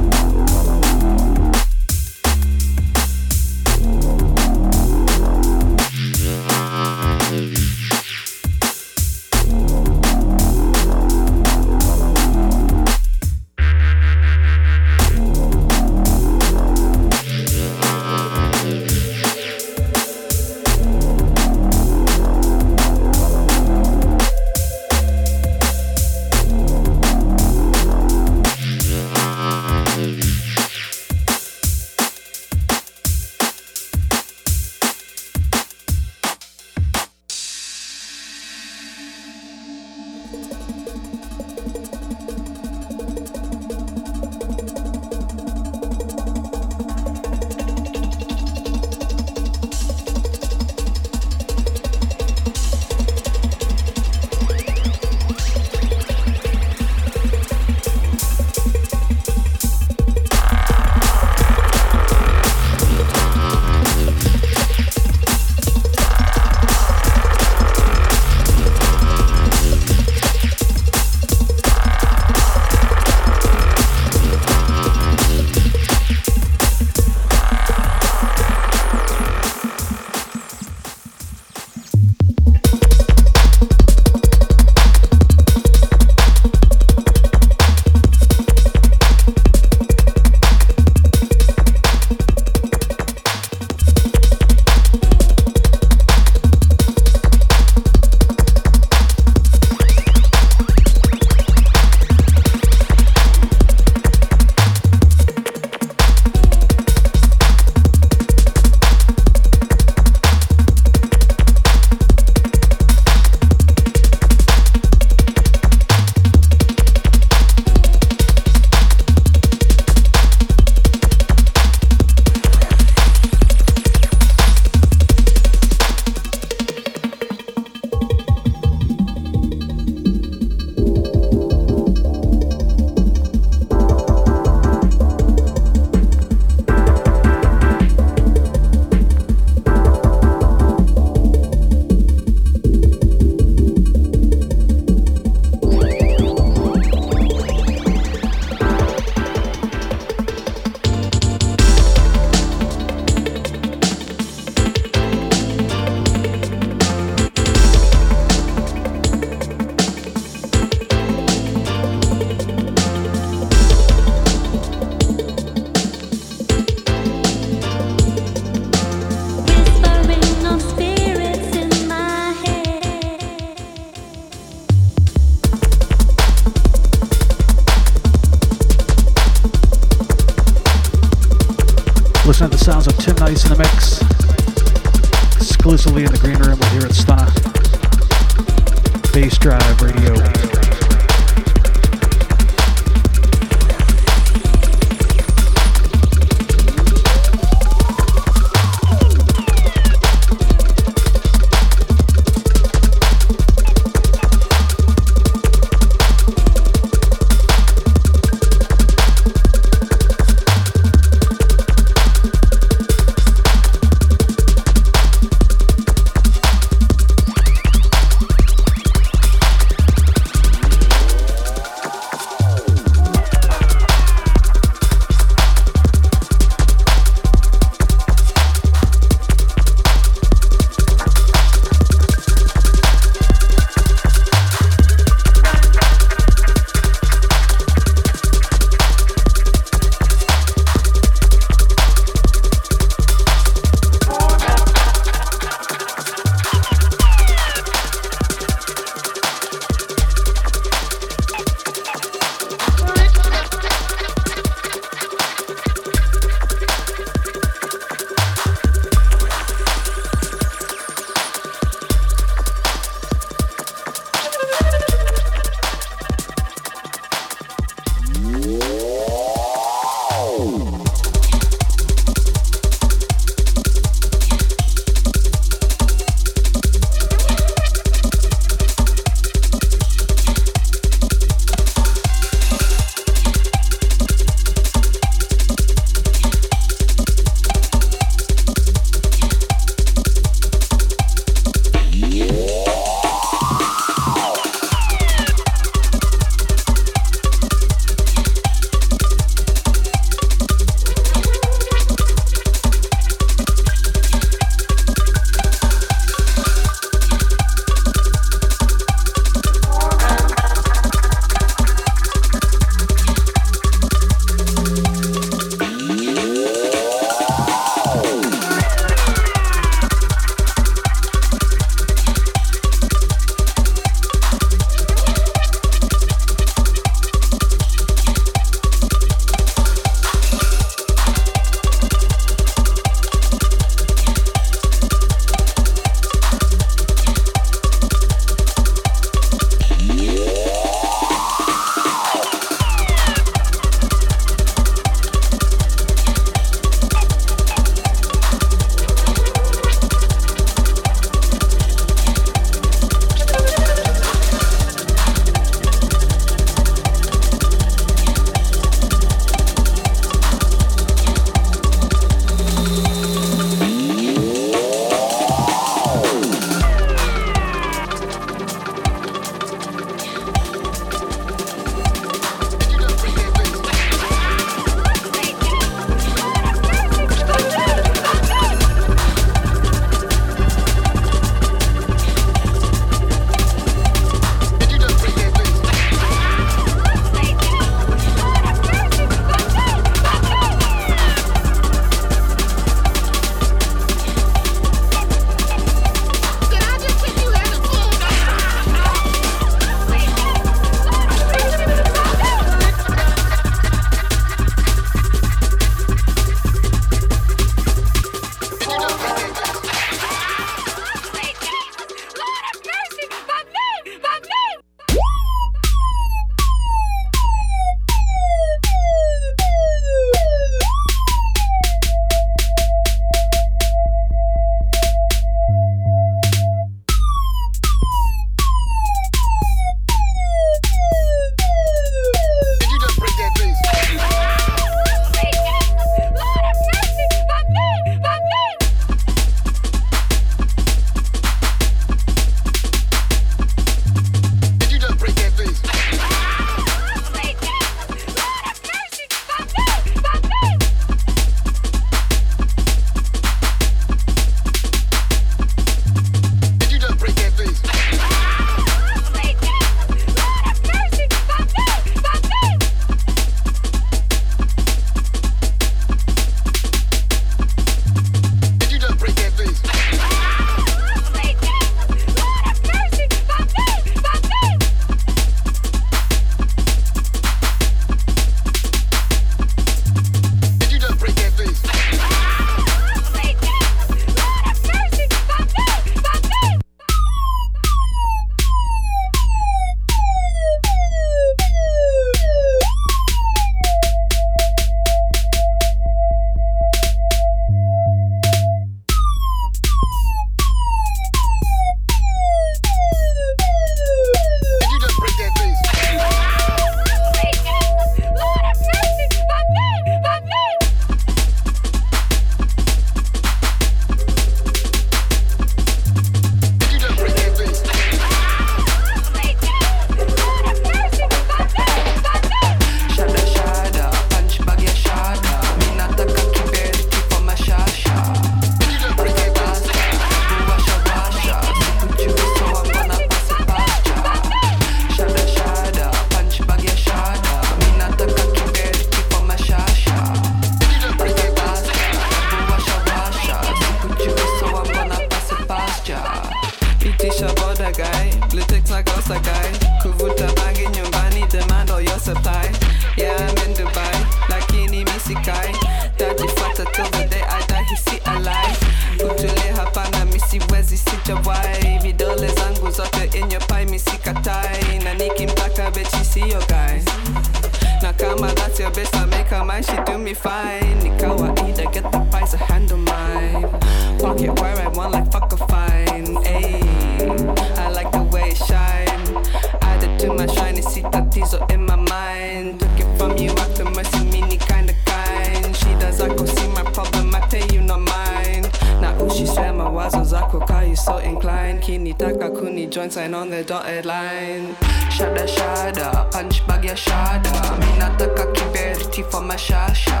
[590.04, 591.62] Zako ka you so inclined.
[591.62, 594.54] Kinitaka kuni join sign on the dotted line.
[594.90, 597.32] Shada shada punch bag ya shada.
[597.60, 600.00] Minataka kiberiti for mashasha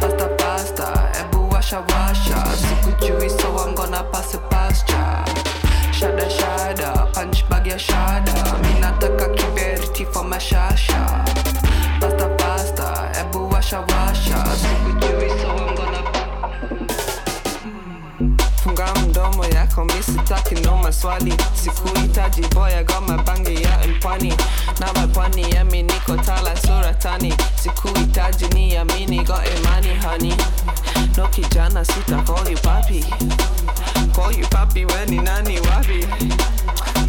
[0.00, 2.38] pasta pasta ebu washa washa.
[2.56, 5.24] Sikujui so I'm gonna pass it past ya
[5.92, 8.34] shada shada punch bag ya shada.
[8.62, 11.00] Minataka kiberiti for mashasha
[12.00, 14.38] pasta pasta ebu washa washa
[19.74, 24.34] mdomo yako misitaki no maswali sikuhitaji boya goma bangi ya mpwani.
[24.80, 30.34] Na mapwani yami niko tala suratani sikuhitaji ni amini go imani hani
[31.16, 33.04] no kijana sita call you papi.
[34.14, 36.06] Call papi weni nani wapi?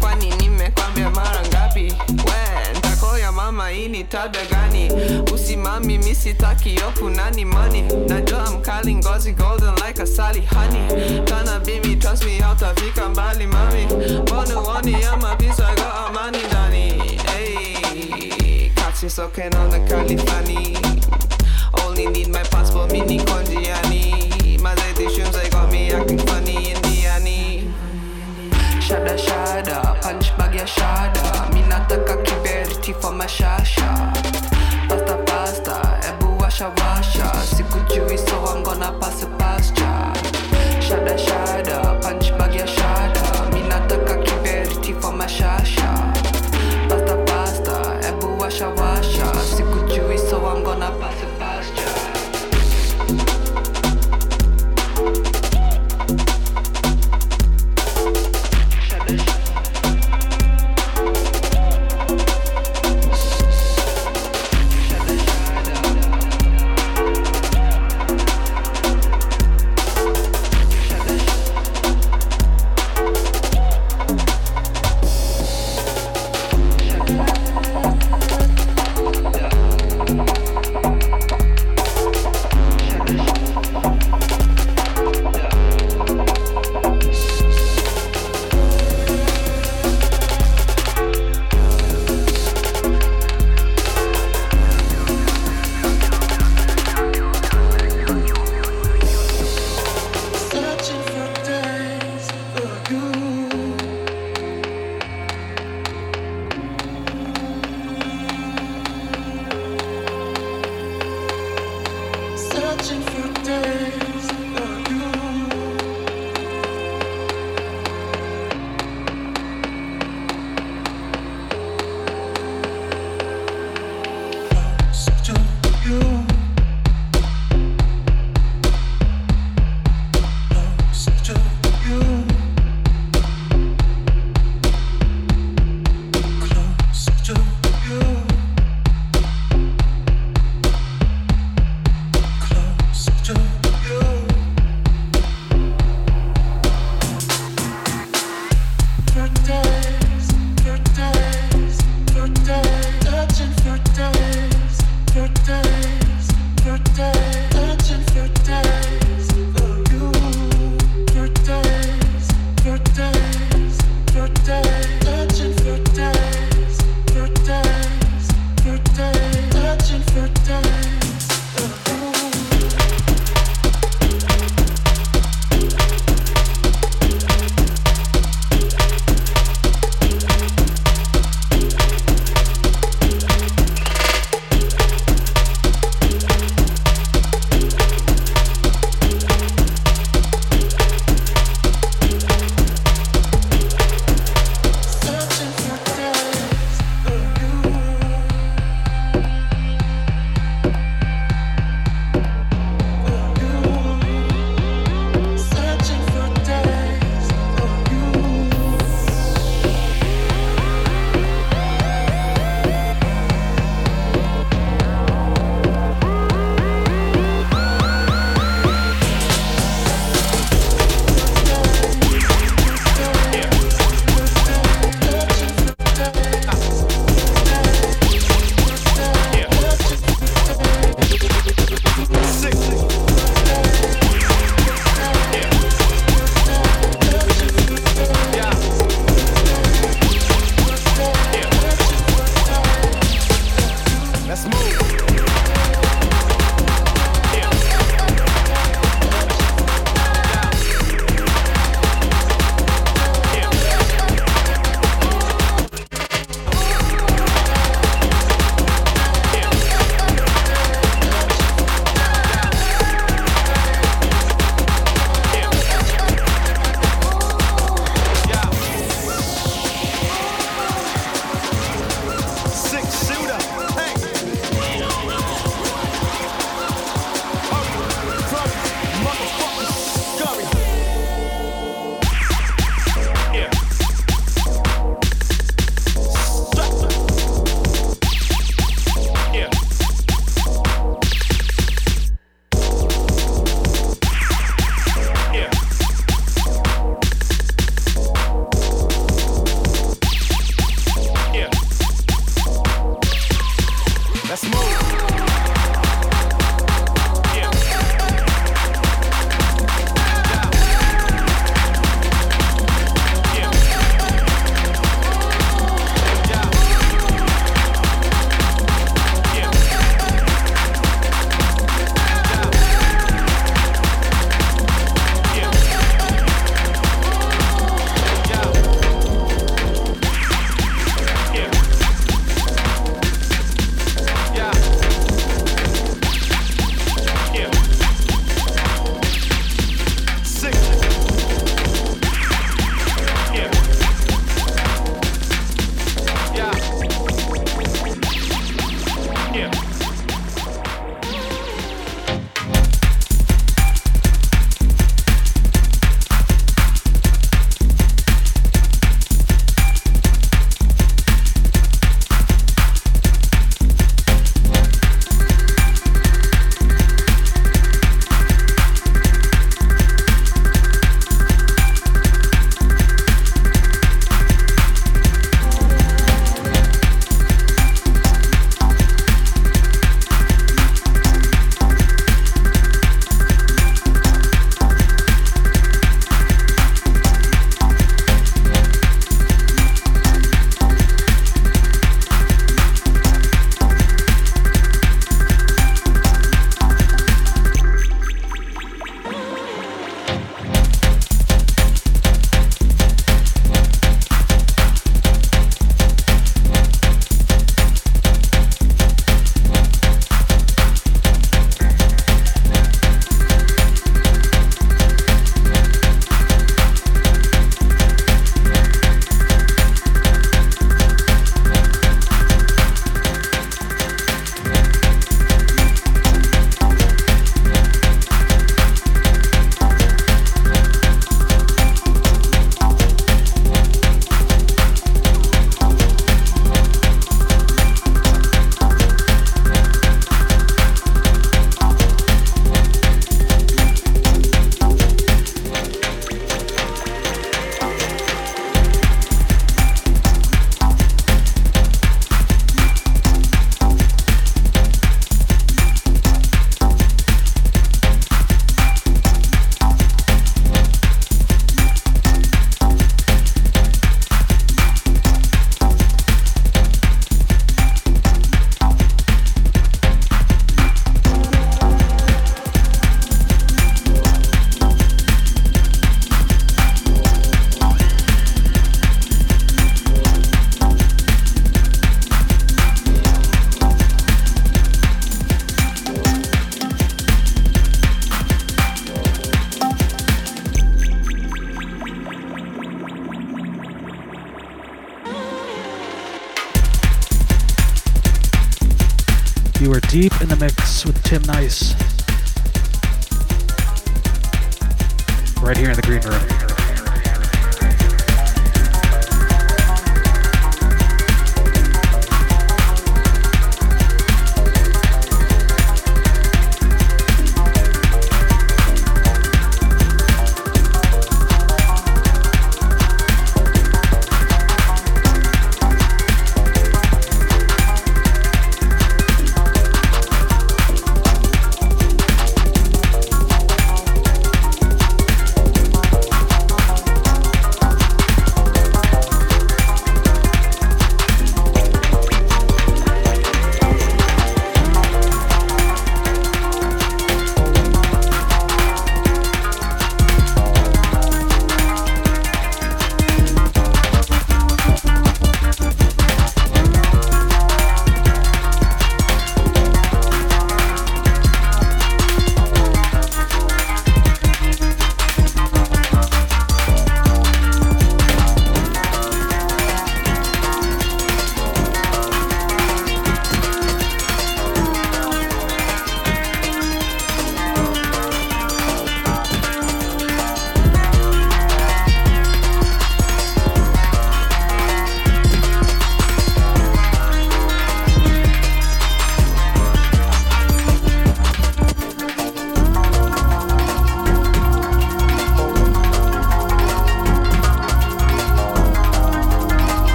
[0.00, 1.92] Kwani nimekwambia mara ngapi?
[2.08, 4.90] We ntakoya mama hii ni tabia gani?
[5.34, 11.20] Usimami misitaki yoku nani mani najua mkali ngozi golden like asali honey.
[11.24, 13.86] Kana bimi trust me hautafika mbali mami.
[14.22, 16.92] Mbona uoni ama pisa ga amani ndani?
[17.32, 20.78] Hey, catch soke naona kalifani.
[21.86, 24.58] Only need my passport mini konjiani.
[24.62, 27.68] Mazeti shoes they got me acting funny indiani.
[28.88, 31.48] Shada shada punch bag ya shada.
[31.52, 32.16] Minataka
[33.26, 34.12] kiberiti for mashasha
[34.88, 37.01] pasta pasta ebu washa washa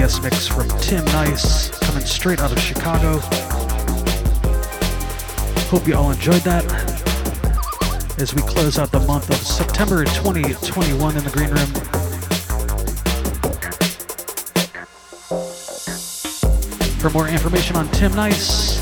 [0.00, 3.18] guest mix from Tim Nice, coming straight out of Chicago.
[5.68, 6.64] Hope you all enjoyed that.
[8.18, 11.66] As we close out the month of September 2021 in the Green Room.
[17.00, 18.80] For more information on Tim Nice,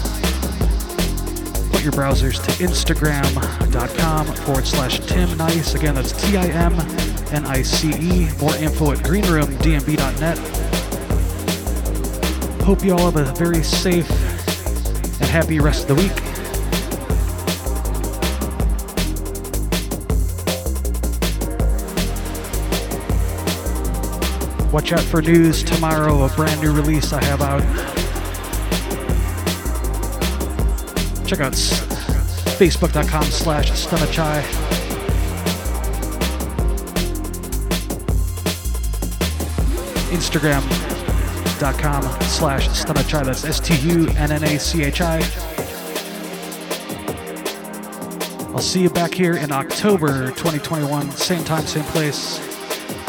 [1.72, 5.74] put your browsers to instagram.com forward slash Tim Nice.
[5.74, 6.74] Again, that's T I M
[7.32, 8.28] N I C E.
[8.38, 10.57] More info at greenroomdnb.net.
[12.68, 16.12] Hope you all have a very safe and happy rest of the week.
[24.70, 27.62] Watch out for news tomorrow, a brand new release I have out.
[31.26, 34.68] Check out facebook.com slash stunnachi.
[41.58, 43.24] Instagram.com slash stunnachi.
[43.24, 45.18] That's S-T-U-N-N-A-C-H-I.
[48.52, 52.40] I'll see you back here in October 2021, same time, same place.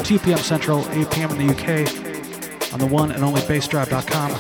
[0.04, 0.38] 2 p.m.
[0.38, 1.32] Central, 8 p.m.
[1.32, 4.36] in the UK, on the one and only bassdrive.com.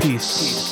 [0.00, 0.63] Peace.